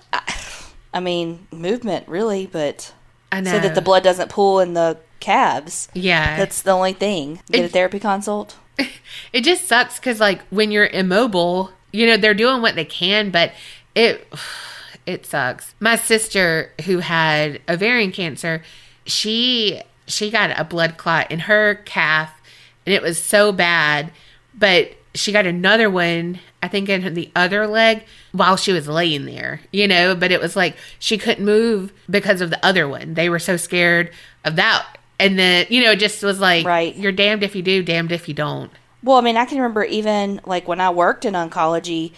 [0.93, 2.93] I, mean, movement really, but
[3.32, 3.51] I know.
[3.51, 5.89] so that the blood doesn't pool in the calves.
[5.93, 6.38] yeah.
[6.38, 7.41] That's the only thing.
[7.51, 8.58] Get a therapy consult.
[9.34, 13.29] it just sucks because like when you're immobile you know they're doing what they can
[13.29, 13.51] but
[13.95, 14.27] it
[15.05, 18.62] it sucks my sister who had ovarian cancer
[19.05, 22.41] she she got a blood clot in her calf
[22.86, 24.12] and it was so bad
[24.53, 29.25] but she got another one i think in the other leg while she was laying
[29.25, 33.13] there you know but it was like she couldn't move because of the other one
[33.15, 34.11] they were so scared
[34.45, 34.85] of that
[35.19, 36.95] and then you know it just was like Right.
[36.95, 38.71] you're damned if you do damned if you don't
[39.03, 42.11] Well, I mean, I can remember even like when I worked in oncology,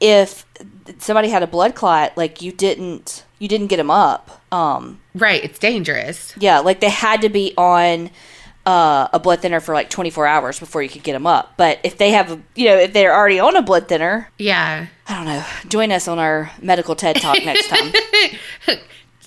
[0.00, 0.44] if
[0.98, 4.40] somebody had a blood clot, like you didn't you didn't get them up.
[4.52, 6.32] Um, Right, it's dangerous.
[6.38, 8.10] yeah, like they had to be on
[8.66, 11.54] uh, a blood thinner for like 24 hours before you could get them up.
[11.56, 14.86] But if they have, you know, if they're already on a blood thinner, Yeah.
[15.08, 15.44] I don't know.
[15.68, 17.92] Join us on our medical TED talk next time.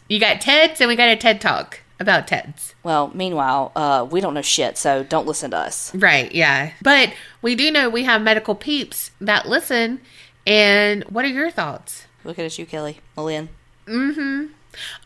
[0.07, 2.75] You got TEDs and we got a TED talk about TEDs.
[2.83, 5.93] Well, meanwhile, uh, we don't know shit, so don't listen to us.
[5.95, 6.73] Right, yeah.
[6.83, 9.99] But we do know we have medical peeps that listen.
[10.45, 12.05] And what are your thoughts?
[12.23, 13.49] Look at you, Kelly, Lillian.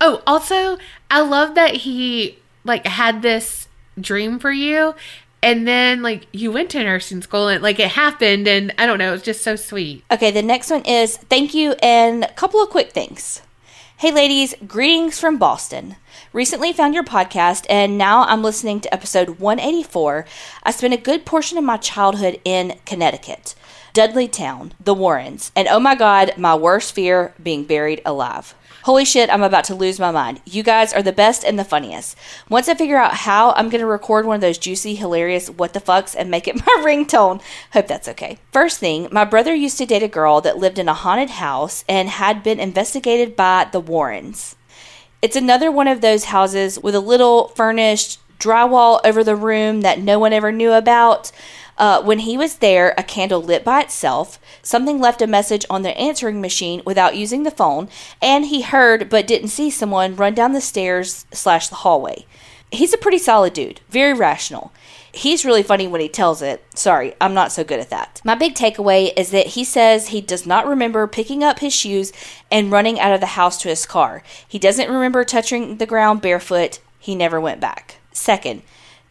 [0.02, 0.78] Oh, also,
[1.10, 3.69] I love that he like had this
[4.02, 4.96] dream for you
[5.42, 9.00] and then like you went to nursing school and like it happened and I don't
[9.00, 10.04] know, it was just so sweet.
[10.12, 13.42] Okay, the next one is thank you and a couple of quick things.
[13.98, 15.96] Hey ladies, greetings from Boston.
[16.32, 20.26] Recently found your podcast and now I'm listening to episode 184.
[20.64, 23.56] I spent a good portion of my childhood in Connecticut,
[24.00, 28.56] Dudleytown, the Warrens, and oh my god, my worst fear being buried alive.
[28.84, 30.40] Holy shit, I'm about to lose my mind.
[30.46, 32.16] You guys are the best and the funniest.
[32.48, 35.74] Once I figure out how, I'm going to record one of those juicy, hilarious what
[35.74, 37.42] the fucks and make it my ringtone.
[37.74, 38.38] Hope that's okay.
[38.54, 41.84] First thing, my brother used to date a girl that lived in a haunted house
[41.90, 44.56] and had been investigated by the Warrens.
[45.22, 50.00] It's another one of those houses with a little furnished drywall over the room that
[50.00, 51.34] no one ever knew about.
[51.80, 55.82] Uh, when he was there, a candle lit by itself, something left a message on
[55.82, 57.88] the answering machine without using the phone,
[58.22, 62.26] and he heard but didn't see someone run down the stairs slash the hallway.
[62.70, 64.74] He's a pretty solid dude, very rational.
[65.12, 66.64] He's really funny when he tells it.
[66.76, 68.22] Sorry, I'm not so good at that.
[68.24, 72.12] My big takeaway is that he says he does not remember picking up his shoes
[72.52, 74.22] and running out of the house to his car.
[74.48, 76.80] He doesn't remember touching the ground barefoot.
[77.00, 77.96] He never went back.
[78.12, 78.62] Second,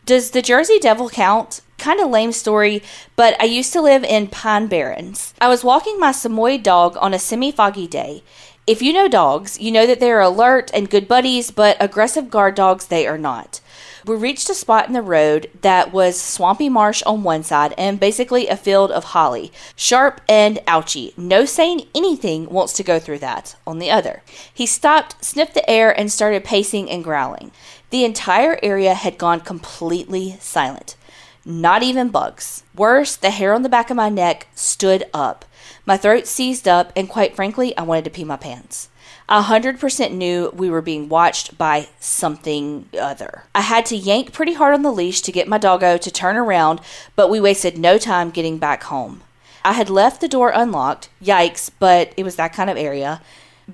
[0.09, 1.61] does the Jersey Devil count?
[1.77, 2.83] Kind of lame story,
[3.14, 5.35] but I used to live in Pine Barrens.
[5.38, 8.23] I was walking my Samoyed dog on a semi foggy day.
[8.66, 12.31] If you know dogs, you know that they are alert and good buddies, but aggressive
[12.31, 13.61] guard dogs they are not.
[14.07, 18.01] We reached a spot in the road that was swampy marsh on one side and
[18.01, 19.53] basically a field of holly.
[19.77, 21.12] Sharp and ouchy.
[21.18, 24.23] No sane anything wants to go through that on the other.
[24.55, 27.53] He stopped, sniffed the air, and started pacing and growling.
[27.90, 30.96] The entire area had gone completely silent.
[31.44, 32.62] Not even bugs.
[32.74, 35.46] Worse, the hair on the back of my neck stood up.
[35.87, 38.90] My throat seized up, and quite frankly, I wanted to pee my pants.
[39.31, 43.44] Hundred percent knew we were being watched by something other.
[43.55, 46.37] I had to yank pretty hard on the leash to get my doggo to turn
[46.37, 46.81] around,
[47.16, 49.22] but we wasted no time getting back home.
[49.64, 51.09] I had left the door unlocked.
[51.22, 53.20] Yikes, but it was that kind of area.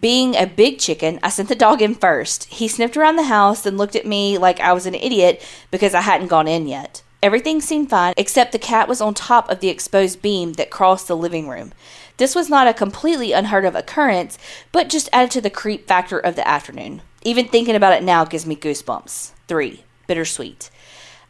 [0.00, 2.44] Being a big chicken, I sent the dog in first.
[2.44, 5.40] He sniffed around the house and looked at me like I was an idiot
[5.70, 7.02] because I hadn't gone in yet.
[7.22, 11.08] Everything seemed fine, except the cat was on top of the exposed beam that crossed
[11.08, 11.72] the living room.
[12.16, 14.36] This was not a completely unheard of occurrence,
[14.72, 17.00] but just added to the creep factor of the afternoon.
[17.22, 19.30] Even thinking about it now gives me goosebumps.
[19.48, 19.84] 3.
[20.06, 20.70] Bittersweet.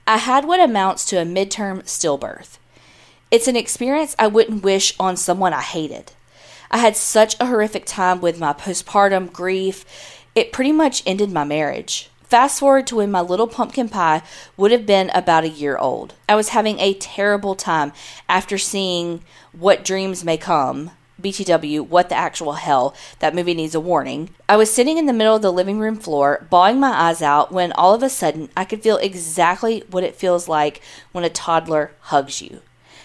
[0.07, 2.59] I had what amounts to a midterm stillbirth.
[3.31, 6.13] It's an experience I wouldn't wish on someone I hated.
[6.71, 9.85] I had such a horrific time with my postpartum grief.
[10.35, 12.11] It pretty much ended my marriage.
[12.25, 14.23] Fast forward to when my little pumpkin pie
[14.57, 16.15] would have been about a year old.
[16.29, 17.93] I was having a terrible time
[18.29, 20.91] after seeing What Dreams May Come.
[21.21, 24.31] BTW, What the Actual Hell, that movie needs a warning.
[24.49, 27.53] I was sitting in the middle of the living room floor, bawling my eyes out,
[27.53, 31.31] when all of a sudden I could feel exactly what it feels like when a
[31.31, 32.61] toddler hugs you.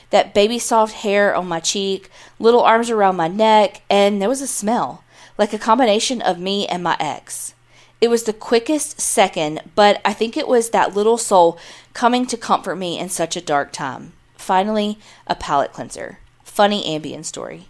[0.09, 4.41] That baby soft hair on my cheek, little arms around my neck, and there was
[4.41, 5.03] a smell,
[5.37, 7.53] like a combination of me and my ex.
[8.01, 11.57] It was the quickest second, but I think it was that little soul
[11.93, 14.13] coming to comfort me in such a dark time.
[14.37, 14.97] Finally,
[15.27, 16.19] a palate cleanser.
[16.43, 17.67] Funny Ambien story.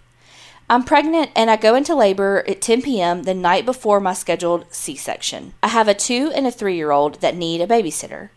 [0.70, 3.24] I'm pregnant and I go into labor at 10 p.m.
[3.24, 5.54] the night before my scheduled C section.
[5.64, 8.30] I have a two and a three year old that need a babysitter.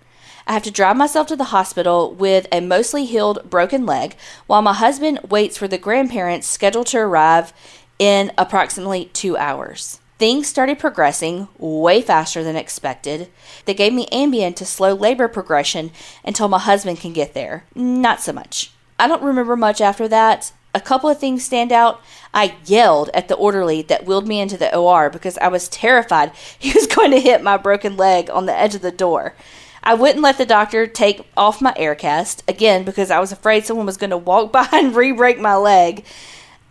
[0.47, 4.17] I have to drive myself to the hospital with a mostly healed broken leg
[4.47, 7.53] while my husband waits for the grandparents scheduled to arrive
[7.99, 10.01] in approximately two hours.
[10.19, 13.29] Things started progressing way faster than expected.
[13.65, 15.91] They gave me Ambien to slow labor progression
[16.25, 17.65] until my husband can get there.
[17.75, 18.73] Not so much.
[18.99, 20.53] I don't remember much after that.
[20.75, 22.01] A couple of things stand out.
[22.33, 26.33] I yelled at the orderly that wheeled me into the OR because I was terrified
[26.59, 29.35] he was going to hit my broken leg on the edge of the door.
[29.83, 33.65] I wouldn't let the doctor take off my air cast, again, because I was afraid
[33.67, 36.05] someone was going to walk by and re break my leg.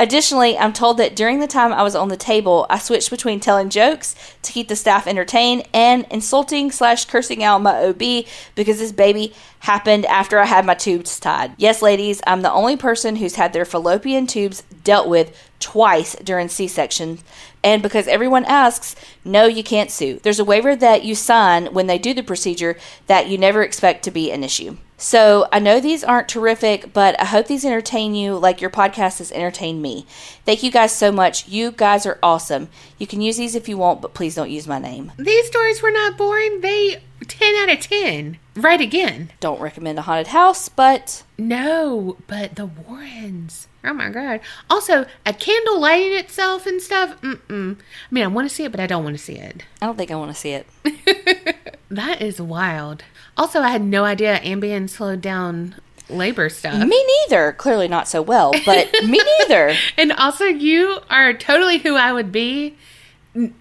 [0.02, 3.40] Additionally, I'm told that during the time I was on the table, I switched between
[3.40, 8.26] telling jokes to keep the staff entertained and insulting slash cursing out my OB
[8.56, 11.54] because this baby happened after I had my tubes tied.
[11.56, 16.50] Yes, ladies, I'm the only person who's had their fallopian tubes dealt with twice during
[16.50, 17.20] C section.
[17.64, 20.20] And because everyone asks, no, you can't sue.
[20.24, 22.76] There's a waiver that you sign when they do the procedure
[23.06, 24.78] that you never expect to be an issue.
[25.02, 29.18] So I know these aren't terrific, but I hope these entertain you like your podcast
[29.18, 30.06] has entertained me.
[30.46, 31.48] Thank you guys so much.
[31.48, 32.70] You guys are awesome.
[33.00, 35.12] You can use these if you want, but please don't use my name.
[35.18, 36.62] These stories were not boring.
[36.62, 38.38] They 10 out of 10.
[38.56, 39.32] Right again.
[39.40, 43.68] Don't recommend a haunted house, but No, but the Warrens.
[43.84, 44.42] Oh my god.
[44.70, 47.20] Also, a candle lighting itself and stuff.
[47.22, 47.76] Mm-mm.
[47.80, 49.64] I mean, I want to see it, but I don't want to see it.
[49.82, 50.68] I don't think I want to see it.
[51.92, 53.04] That is wild.
[53.38, 55.76] Also, I had no idea Ambien slowed down
[56.10, 56.86] labor stuff.
[56.86, 57.54] Me neither.
[57.54, 59.76] Clearly not so well, but me neither.
[59.98, 62.76] And also, you are totally who I would be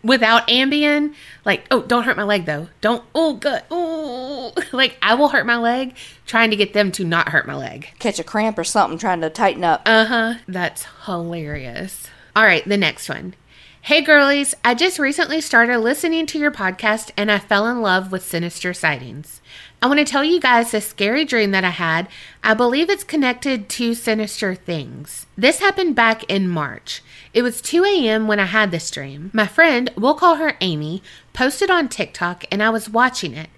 [0.03, 1.15] without Ambien.
[1.45, 2.69] Like, oh, don't hurt my leg though.
[2.81, 3.05] Don't.
[3.15, 3.63] Oh, good.
[3.71, 5.95] Oh, like I will hurt my leg
[6.27, 7.89] trying to get them to not hurt my leg.
[7.99, 9.83] Catch a cramp or something trying to tighten up.
[9.87, 10.35] Uh huh.
[10.49, 12.09] That's hilarious.
[12.35, 13.35] All right, the next one.
[13.83, 18.13] Hey girlies, I just recently started listening to your podcast and I fell in love
[18.13, 19.40] with sinister sightings.
[19.83, 22.07] I want to tell you guys a scary dream that I had.
[22.45, 25.25] I believe it's connected to sinister things.
[25.39, 27.01] This happened back in March.
[27.33, 28.27] It was 2 a.m.
[28.29, 29.31] when I had this dream.
[29.33, 31.03] My friend, we'll call her Amy,
[31.33, 33.49] posted on TikTok and I was watching it.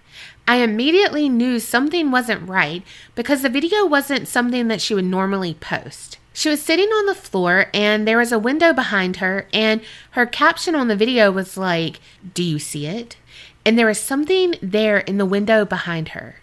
[0.46, 2.84] I immediately knew something wasn't right
[3.16, 6.18] because the video wasn't something that she would normally post.
[6.32, 10.24] She was sitting on the floor and there was a window behind her, and her
[10.24, 12.00] caption on the video was like,
[12.32, 13.16] Do you see it?
[13.64, 16.36] And there was something there in the window behind her.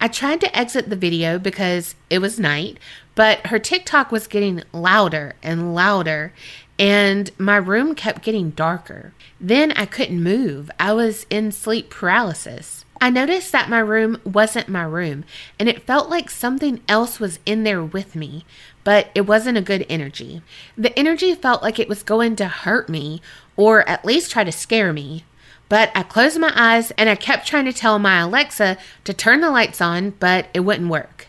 [0.00, 2.78] I tried to exit the video because it was night,
[3.14, 6.32] but her TikTok was getting louder and louder,
[6.78, 9.12] and my room kept getting darker.
[9.40, 10.70] Then I couldn't move.
[10.80, 12.84] I was in sleep paralysis.
[13.00, 15.24] I noticed that my room wasn't my room,
[15.58, 18.44] and it felt like something else was in there with me,
[18.84, 20.42] but it wasn't a good energy.
[20.76, 23.20] The energy felt like it was going to hurt me,
[23.56, 25.24] or at least try to scare me.
[25.72, 29.40] But I closed my eyes and I kept trying to tell my Alexa to turn
[29.40, 31.28] the lights on, but it wouldn't work.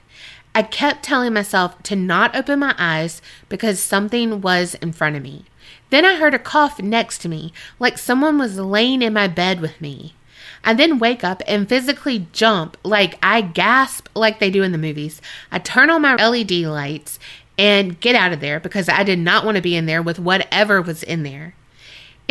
[0.54, 5.24] I kept telling myself to not open my eyes because something was in front of
[5.24, 5.46] me.
[5.92, 9.62] Then I heard a cough next to me, like someone was laying in my bed
[9.62, 10.14] with me.
[10.62, 14.78] I then wake up and physically jump, like I gasp like they do in the
[14.78, 15.22] movies.
[15.54, 17.18] I turn on my LED lights
[17.58, 20.20] and get out of there because I did not want to be in there with
[20.20, 21.56] whatever was in there.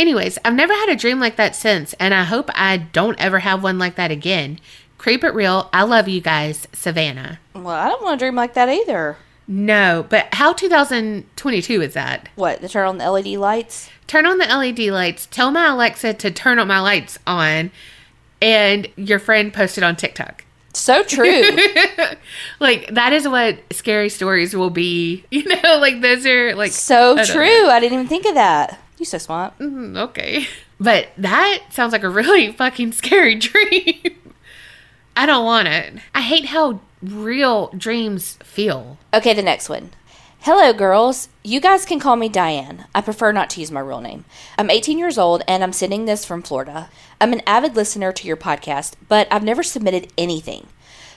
[0.03, 3.39] Anyways, I've never had a dream like that since, and I hope I don't ever
[3.39, 4.59] have one like that again.
[4.99, 5.71] Creep it real.
[5.73, 7.39] I love you guys, Savannah.
[7.55, 9.17] Well, I don't want to dream like that either.
[9.47, 12.29] No, but how 2022 is that?
[12.35, 13.91] What, to turn on the LED lights?
[14.09, 17.71] Turn on the LED lights, tell my Alexa to turn on my lights on,
[18.41, 20.45] and your friend posted on TikTok.
[20.75, 21.43] So true.
[22.59, 25.25] like that is what scary stories will be.
[25.31, 27.69] You know, like those are like so true.
[27.69, 28.81] I didn't even think of that.
[29.03, 29.59] You so smart.
[29.59, 30.47] Mm, okay.
[30.79, 34.17] But that sounds like a really fucking scary dream.
[35.17, 35.95] I don't want it.
[36.15, 38.99] I hate how real dreams feel.
[39.13, 39.91] Okay, the next one.
[40.41, 41.29] Hello, girls.
[41.43, 42.87] You guys can call me Diane.
[42.95, 44.25] I prefer not to use my real name.
[44.57, 46.89] I'm 18 years old and I'm sending this from Florida.
[47.21, 50.69] I'm an avid listener to your podcast, but I've never submitted anything.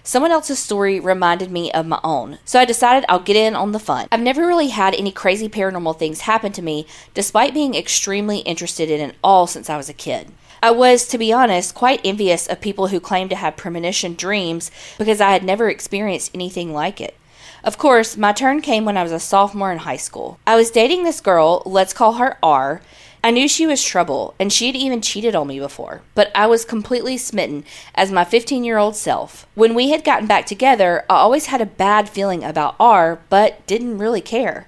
[0.07, 3.71] Someone else's story reminded me of my own, so I decided I'll get in on
[3.71, 4.07] the fun.
[4.11, 6.85] I've never really had any crazy paranormal things happen to me,
[7.15, 10.31] despite being extremely interested in it all since I was a kid.
[10.61, 14.69] I was, to be honest, quite envious of people who claim to have premonition dreams
[14.99, 17.15] because I had never experienced anything like it.
[17.63, 20.37] Of course, my turn came when I was a sophomore in high school.
[20.45, 22.79] I was dating this girl, let's call her R.
[23.25, 26.45] I knew she was trouble, and she had even cheated on me before, but I
[26.45, 27.65] was completely smitten
[27.95, 29.47] as my 15 year old self.
[29.55, 33.65] When we had gotten back together, I always had a bad feeling about R, but
[33.65, 34.67] didn't really care.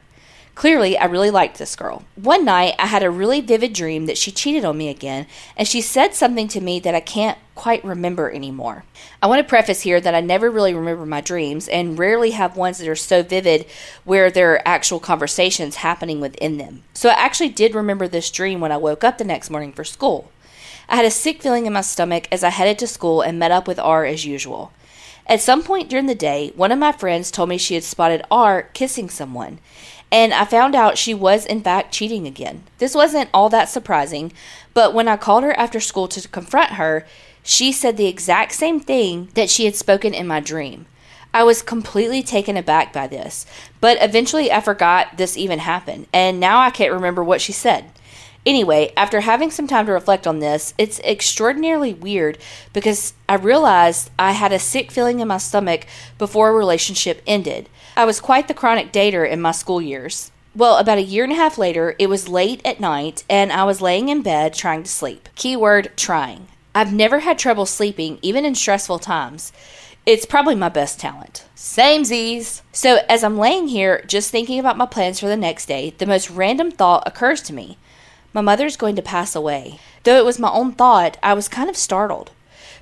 [0.58, 2.04] Clearly, I really liked this girl.
[2.16, 5.68] One night, I had a really vivid dream that she cheated on me again, and
[5.68, 8.84] she said something to me that I can't quite remember anymore.
[9.22, 12.58] I want to preface here that I never really remember my dreams and rarely have
[12.58, 13.68] ones that are so vivid
[14.04, 16.82] where there are actual conversations happening within them.
[16.92, 19.84] So I actually did remember this dream when I woke up the next morning for
[19.84, 20.32] school.
[20.90, 23.52] I had a sick feeling in my stomach as I headed to school and met
[23.52, 24.72] up with R as usual.
[25.28, 28.24] At some point during the day, one of my friends told me she had spotted
[28.32, 29.60] R kissing someone
[30.12, 32.64] and I found out she was in fact cheating again.
[32.78, 34.32] This wasn't all that surprising,
[34.74, 37.06] but when I called her after school to confront her,
[37.44, 40.86] she said the exact same thing that she had spoken in my dream.
[41.34, 43.46] I was completely taken aback by this,
[43.80, 47.92] but eventually I forgot this even happened, and now I can't remember what she said.
[48.48, 52.38] Anyway, after having some time to reflect on this, it's extraordinarily weird
[52.72, 55.86] because I realized I had a sick feeling in my stomach
[56.18, 57.68] before a relationship ended.
[57.98, 60.32] I was quite the chronic dater in my school years.
[60.56, 63.66] Well, about a year and a half later, it was late at night and I
[63.66, 65.28] was laying in bed trying to sleep.
[65.36, 66.48] Keyword trying.
[66.74, 69.52] I've never had trouble sleeping, even in stressful times.
[70.06, 71.44] It's probably my best talent.
[71.54, 72.62] Same Z's.
[72.72, 76.06] So, as I'm laying here just thinking about my plans for the next day, the
[76.06, 77.78] most random thought occurs to me.
[78.34, 79.80] My mother's going to pass away.
[80.04, 82.32] Though it was my own thought, I was kind of startled.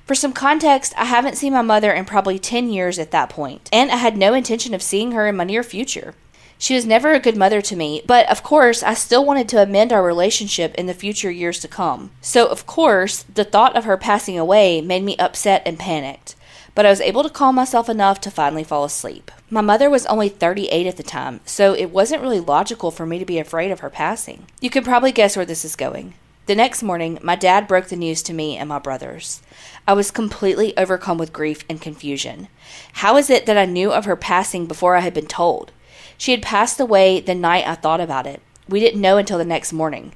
[0.04, 3.68] For some context, I haven't seen my mother in probably 10 years at that point,
[3.72, 6.14] and I had no intention of seeing her in my near future.
[6.58, 9.62] She was never a good mother to me, but of course, I still wanted to
[9.62, 12.12] amend our relationship in the future years to come.
[12.20, 16.35] So, of course, the thought of her passing away made me upset and panicked
[16.76, 19.32] but I was able to calm myself enough to finally fall asleep.
[19.48, 23.18] My mother was only 38 at the time, so it wasn't really logical for me
[23.18, 24.46] to be afraid of her passing.
[24.60, 26.14] You can probably guess where this is going.
[26.44, 29.40] The next morning, my dad broke the news to me and my brothers.
[29.88, 32.48] I was completely overcome with grief and confusion.
[32.92, 35.72] How is it that I knew of her passing before I had been told?
[36.18, 38.42] She had passed away the night I thought about it.
[38.68, 40.12] We didn't know until the next morning.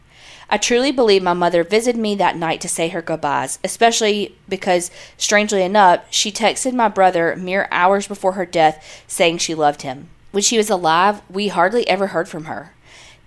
[0.52, 4.90] I truly believe my mother visited me that night to say her goodbyes, especially because,
[5.16, 10.08] strangely enough, she texted my brother mere hours before her death saying she loved him.
[10.32, 12.74] When she was alive, we hardly ever heard from her.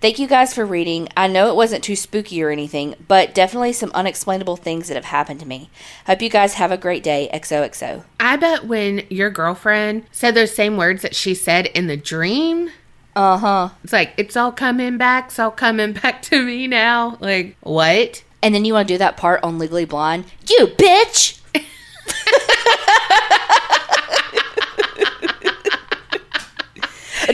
[0.00, 1.08] Thank you guys for reading.
[1.16, 5.06] I know it wasn't too spooky or anything, but definitely some unexplainable things that have
[5.06, 5.70] happened to me.
[6.06, 7.30] Hope you guys have a great day.
[7.32, 8.04] XOXO.
[8.20, 12.70] I bet when your girlfriend said those same words that she said in the dream,
[13.16, 13.68] Uh huh.
[13.84, 15.26] it's like, it's all coming back.
[15.26, 17.16] It's all coming back to me now.
[17.20, 18.24] Like, what?
[18.42, 20.24] And then you want to do that part on Legally Blonde?
[20.48, 21.40] You bitch!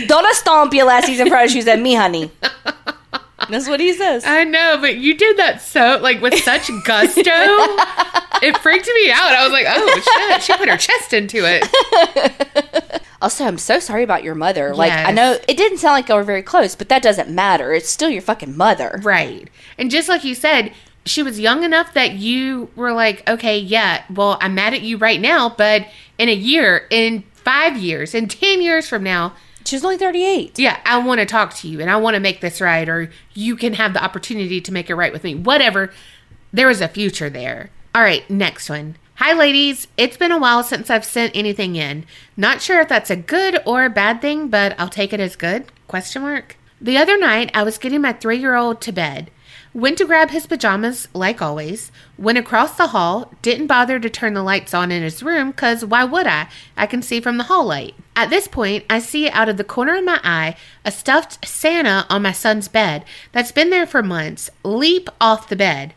[0.07, 2.31] Don't stomp your last season of shoes at me, honey.
[3.49, 4.25] That's what he says.
[4.25, 7.23] I know, but you did that so, like, with such gusto.
[7.25, 9.33] it freaked me out.
[9.33, 10.43] I was like, oh, shit.
[10.43, 13.03] She put her chest into it.
[13.23, 14.75] Also, I'm so sorry about your mother.
[14.75, 17.73] Like, I know it didn't sound like y'all were very close, but that doesn't matter.
[17.73, 18.99] It's still your fucking mother.
[19.03, 19.49] Right.
[19.77, 20.73] And just like you said,
[21.05, 24.97] she was young enough that you were like, okay, yeah, well, I'm mad at you
[24.97, 25.87] right now, but
[26.19, 30.59] in a year, in five years, in 10 years from now, She was only 38.
[30.59, 33.11] yeah, I want to talk to you and I want to make this right, or
[33.35, 35.35] you can have the opportunity to make it right with me.
[35.35, 35.91] Whatever.
[36.53, 37.71] There is a future there.
[37.95, 38.97] All right, next one.
[39.23, 39.87] Hi, ladies.
[39.99, 42.07] It's been a while since I've sent anything in.
[42.39, 45.37] Not sure if that's a good or a bad thing, but I'll take it as
[45.37, 45.67] good.
[45.89, 46.57] Question mark.
[46.81, 49.31] The other night, I was getting my three year old to bed.
[49.75, 51.93] Went to grab his pajamas, like always.
[52.17, 53.31] Went across the hall.
[53.43, 56.49] Didn't bother to turn the lights on in his room, because why would I?
[56.75, 57.95] I can see from the hall light.
[58.17, 62.07] At this point, I see out of the corner of my eye a stuffed Santa
[62.09, 65.93] on my son's bed that's been there for months leap off the bed.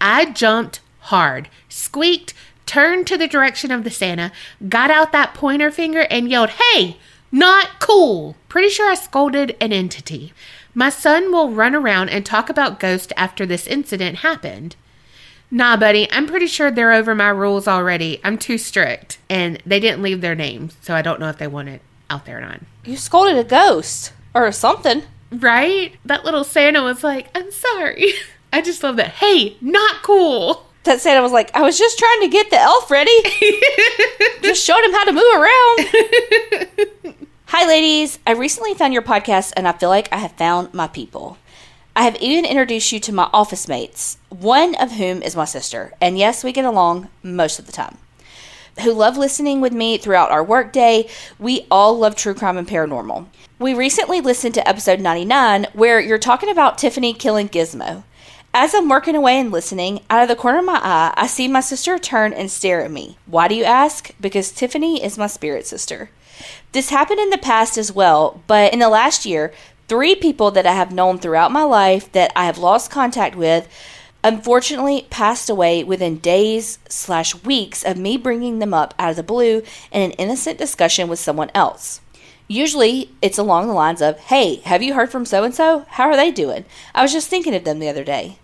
[0.00, 2.32] I jumped hard, squeaked,
[2.66, 4.32] turned to the direction of the Santa,
[4.68, 6.96] got out that pointer finger, and yelled, Hey,
[7.30, 8.36] not cool.
[8.48, 10.32] Pretty sure I scolded an entity.
[10.74, 14.76] My son will run around and talk about ghosts after this incident happened.
[15.50, 18.20] Nah, buddy, I'm pretty sure they're over my rules already.
[18.24, 19.18] I'm too strict.
[19.28, 22.24] And they didn't leave their names, so I don't know if they want it out
[22.24, 22.60] there or not.
[22.84, 24.12] You scolded a ghost.
[24.34, 25.02] or something.
[25.30, 25.94] Right?
[26.04, 28.12] That little Santa was like, I'm sorry.
[28.52, 29.12] I just love that.
[29.12, 30.66] Hey, not cool.
[30.84, 33.16] That Santa was like, I was just trying to get the elf ready.
[34.42, 37.16] just showed him how to move around.
[37.46, 38.18] Hi, ladies.
[38.26, 41.38] I recently found your podcast and I feel like I have found my people.
[41.94, 45.92] I have even introduced you to my office mates, one of whom is my sister.
[46.00, 47.98] And yes, we get along most of the time.
[48.82, 51.06] Who love listening with me throughout our workday.
[51.38, 53.26] We all love true crime and paranormal.
[53.58, 58.02] We recently listened to episode 99 where you're talking about Tiffany killing Gizmo.
[58.54, 61.48] As I'm working away and listening, out of the corner of my eye, I see
[61.48, 63.16] my sister turn and stare at me.
[63.24, 64.10] Why do you ask?
[64.20, 66.10] Because Tiffany is my spirit sister.
[66.72, 69.54] This happened in the past as well, but in the last year,
[69.88, 73.66] three people that I have known throughout my life that I have lost contact with
[74.22, 79.22] unfortunately passed away within days slash weeks of me bringing them up out of the
[79.22, 82.02] blue in an innocent discussion with someone else.
[82.48, 85.86] Usually, it's along the lines of, Hey, have you heard from so and so?
[85.88, 86.66] How are they doing?
[86.94, 88.36] I was just thinking of them the other day.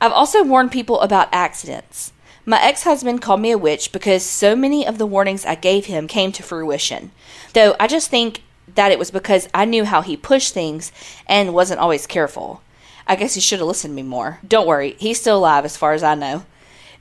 [0.00, 2.12] I've also warned people about accidents.
[2.46, 5.86] My ex husband called me a witch because so many of the warnings I gave
[5.86, 7.10] him came to fruition.
[7.52, 8.42] Though I just think
[8.74, 10.90] that it was because I knew how he pushed things
[11.26, 12.62] and wasn't always careful.
[13.06, 14.38] I guess he should have listened to me more.
[14.46, 16.44] Don't worry, he's still alive as far as I know.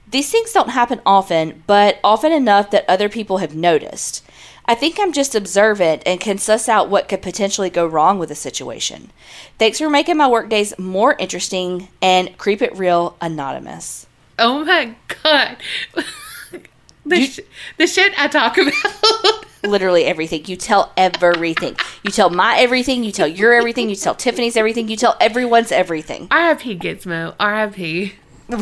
[0.09, 4.25] These things don't happen often, but often enough that other people have noticed.
[4.69, 8.29] I think I'm just observant and can suss out what could potentially go wrong with
[8.29, 9.09] a situation.
[9.57, 14.05] Thanks for making my workdays more interesting and keep it real anonymous.
[14.37, 14.93] Oh my
[15.23, 15.57] god.
[17.03, 17.39] the, sh-
[17.77, 19.45] the shit I talk about.
[19.63, 20.45] Literally everything.
[20.45, 21.75] You tell everything.
[22.03, 23.03] You tell my everything.
[23.03, 23.89] You tell your everything.
[23.89, 24.87] You tell Tiffany's everything.
[24.87, 26.27] You tell everyone's everything.
[26.29, 26.77] R.I.P.
[26.77, 27.33] Gizmo.
[27.39, 28.13] R.I.P.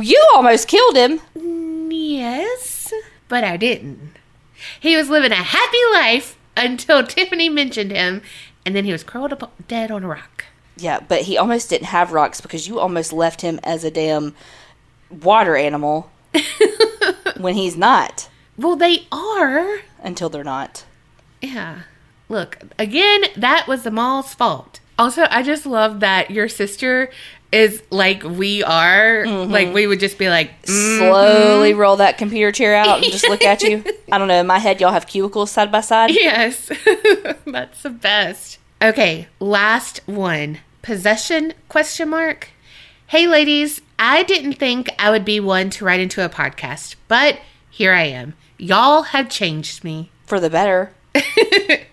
[0.01, 1.20] You almost killed him.
[1.91, 2.93] Yes,
[3.28, 4.14] but I didn't.
[4.80, 8.22] He was living a happy life until Tiffany mentioned him,
[8.66, 10.45] and then he was curled up dead on a rock.
[10.78, 14.36] Yeah, but he almost didn't have rocks because you almost left him as a damn
[15.10, 16.12] water animal
[17.38, 18.30] when he's not.
[18.58, 19.80] Well, they are.
[20.01, 20.86] Until they're not.
[21.41, 21.84] Yeah.
[22.30, 24.80] Look, again, that was the mall's fault.
[25.00, 27.12] Also, I just love that your sister
[27.52, 29.24] is like we are.
[29.26, 29.52] Mm-hmm.
[29.52, 31.00] Like we would just be like mm-hmm.
[31.00, 33.84] slowly roll that computer chair out and just look at you.
[34.12, 34.39] I don't know.
[34.39, 36.12] In my head, y'all have cubicles side by side.
[36.12, 36.68] Yes,
[37.45, 38.60] that's the best.
[38.82, 40.60] Okay, last one.
[40.82, 41.54] Possession?
[41.68, 42.50] Question mark.
[43.08, 43.82] Hey, ladies.
[44.00, 47.39] I didn't think I would be one to write into a podcast, but
[47.70, 48.36] here I am.
[48.60, 50.93] Y'all have changed me for the better.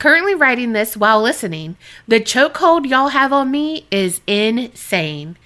[0.00, 1.76] Currently writing this while listening.
[2.08, 5.36] The chokehold y'all have on me is insane.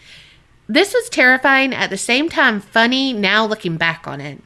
[0.68, 4.40] This was terrifying at the same time funny now looking back on it.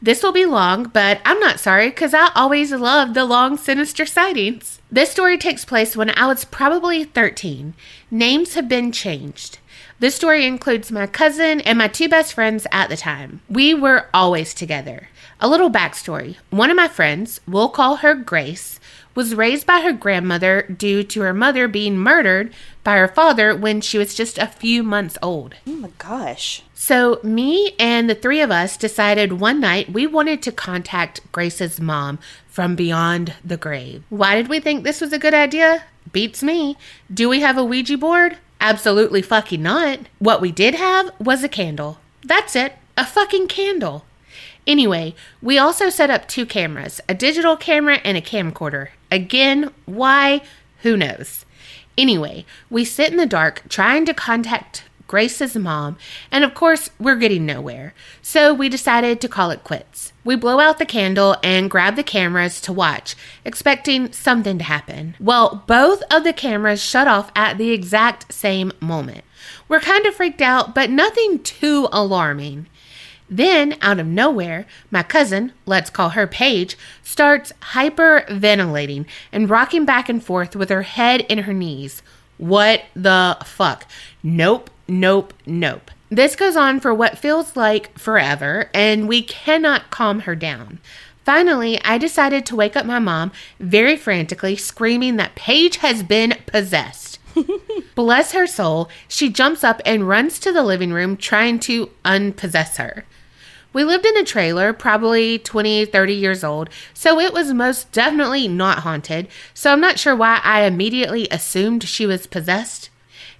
[0.00, 4.06] This will be long, but I'm not sorry because I always love the long, sinister
[4.06, 4.80] sightings.
[4.90, 7.74] This story takes place when I was probably 13.
[8.10, 9.58] Names have been changed.
[9.98, 13.42] This story includes my cousin and my two best friends at the time.
[13.50, 15.10] We were always together.
[15.38, 18.79] A little backstory one of my friends, we'll call her Grace,
[19.20, 22.50] was raised by her grandmother due to her mother being murdered
[22.82, 25.56] by her father when she was just a few months old.
[25.66, 26.62] Oh my gosh.
[26.72, 31.78] So, me and the three of us decided one night we wanted to contact Grace's
[31.78, 34.04] mom from beyond the grave.
[34.08, 35.84] Why did we think this was a good idea?
[36.10, 36.78] Beats me.
[37.12, 38.38] Do we have a Ouija board?
[38.58, 39.98] Absolutely fucking not.
[40.18, 41.98] What we did have was a candle.
[42.24, 42.72] That's it.
[42.96, 44.06] A fucking candle.
[44.66, 48.88] Anyway, we also set up two cameras a digital camera and a camcorder.
[49.10, 50.42] Again, why?
[50.82, 51.44] Who knows?
[51.98, 55.98] Anyway, we sit in the dark trying to contact Grace's mom,
[56.30, 57.94] and of course, we're getting nowhere.
[58.22, 60.12] So we decided to call it quits.
[60.22, 65.16] We blow out the candle and grab the cameras to watch, expecting something to happen.
[65.18, 69.24] Well, both of the cameras shut off at the exact same moment.
[69.66, 72.68] We're kind of freaked out, but nothing too alarming.
[73.30, 80.08] Then, out of nowhere, my cousin, let's call her Paige, starts hyperventilating and rocking back
[80.08, 82.02] and forth with her head in her knees.
[82.38, 83.86] What the fuck?
[84.24, 85.92] Nope, nope, nope.
[86.10, 90.80] This goes on for what feels like forever, and we cannot calm her down.
[91.24, 96.34] Finally, I decided to wake up my mom very frantically, screaming that Paige has been
[96.46, 97.20] possessed.
[97.94, 102.78] Bless her soul, she jumps up and runs to the living room trying to unpossess
[102.78, 103.04] her.
[103.72, 108.48] We lived in a trailer, probably 20, 30 years old, so it was most definitely
[108.48, 112.90] not haunted, so I'm not sure why I immediately assumed she was possessed.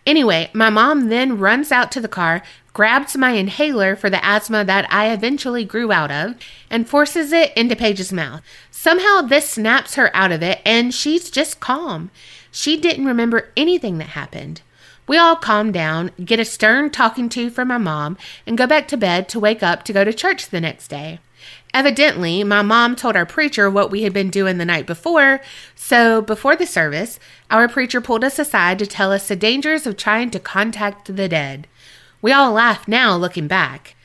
[0.06, 4.64] Anyway, my mom then runs out to the car, grabs my inhaler for the asthma
[4.64, 6.36] that I eventually grew out of,
[6.70, 8.42] and forces it into Paige's mouth.
[8.70, 12.10] Somehow this snaps her out of it, and she's just calm.
[12.52, 14.62] She didn't remember anything that happened.
[15.10, 18.86] We all calm down, get a stern talking to from my mom, and go back
[18.86, 21.18] to bed to wake up to go to church the next day.
[21.74, 25.40] Evidently, my mom told our preacher what we had been doing the night before,
[25.74, 27.18] so before the service,
[27.50, 31.28] our preacher pulled us aside to tell us the dangers of trying to contact the
[31.28, 31.66] dead.
[32.22, 33.96] We all laugh now looking back.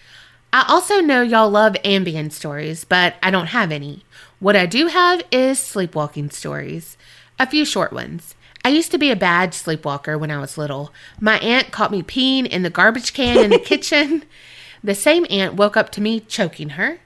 [0.51, 4.05] I also know y'all love Ambien stories, but I don't have any.
[4.39, 6.97] What I do have is sleepwalking stories.
[7.37, 8.33] A few short ones.
[8.65, 10.91] I used to be a bad sleepwalker when I was little.
[11.21, 14.23] My aunt caught me peeing in the garbage can in the kitchen.
[14.83, 16.97] The same aunt woke up to me choking her.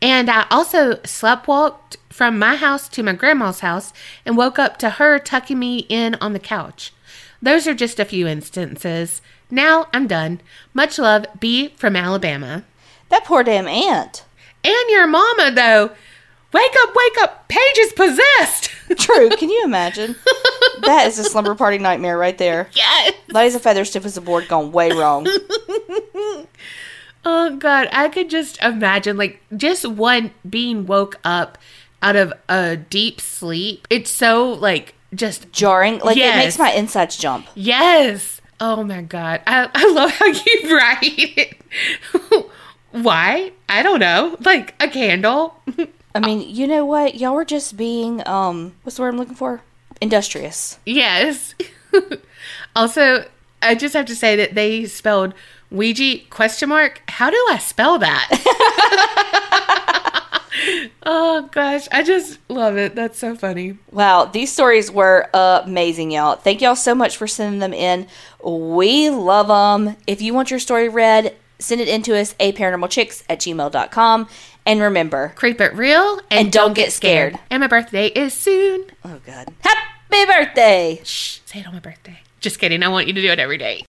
[0.00, 3.92] And I also sleptwalked from my house to my grandma's house
[4.24, 6.94] and woke up to her tucking me in on the couch.
[7.42, 9.20] Those are just a few instances.
[9.50, 10.40] Now I'm done.
[10.72, 12.64] Much love, B from Alabama.
[13.10, 14.24] That poor damn aunt.
[14.64, 15.90] And your mama, though.
[16.52, 17.48] Wake up, wake up.
[17.48, 18.64] Paige is possessed.
[18.98, 19.30] True.
[19.30, 20.16] Can you imagine?
[20.82, 22.68] that is a slumber party nightmare right there.
[22.72, 23.14] yes.
[23.28, 25.26] Ladies of feather stiff as a board gone way wrong.
[27.24, 27.88] Oh, God.
[27.92, 31.56] I could just imagine, like, just one being woke up
[32.02, 33.86] out of a deep sleep.
[33.90, 36.00] It's so, like, just Jarring.
[36.00, 37.46] Like it makes my insides jump.
[37.54, 38.40] Yes.
[38.58, 39.40] Oh my god.
[39.46, 42.50] I, I love how you write it.
[42.90, 43.52] Why?
[43.68, 44.36] I don't know.
[44.40, 45.54] Like a candle.
[46.14, 47.14] I mean, you know what?
[47.14, 49.62] Y'all were just being um what's the word I'm looking for?
[50.00, 50.78] Industrious.
[50.84, 51.54] yes.
[52.76, 53.24] also,
[53.60, 55.34] I just have to say that they spelled
[55.70, 57.02] Ouija question mark.
[57.08, 58.28] How do I spell that?
[61.04, 62.94] oh gosh, I just love it.
[62.94, 63.78] That's so funny.
[63.90, 66.36] Wow, these stories were amazing, y'all.
[66.36, 68.06] Thank y'all so much for sending them in.
[68.44, 69.96] We love them.
[70.06, 74.28] If you want your story read, send it in to us, aparanormalchicks at gmail.com.
[74.64, 77.38] And remember, Creep it real and, And don't get scared.
[77.50, 78.84] And my birthday is soon.
[79.04, 81.00] oh God, happy birthday!
[81.04, 82.20] Shh, say it on my birthday.
[82.40, 82.82] Just kidding.
[82.82, 83.80] I want you to do it every day.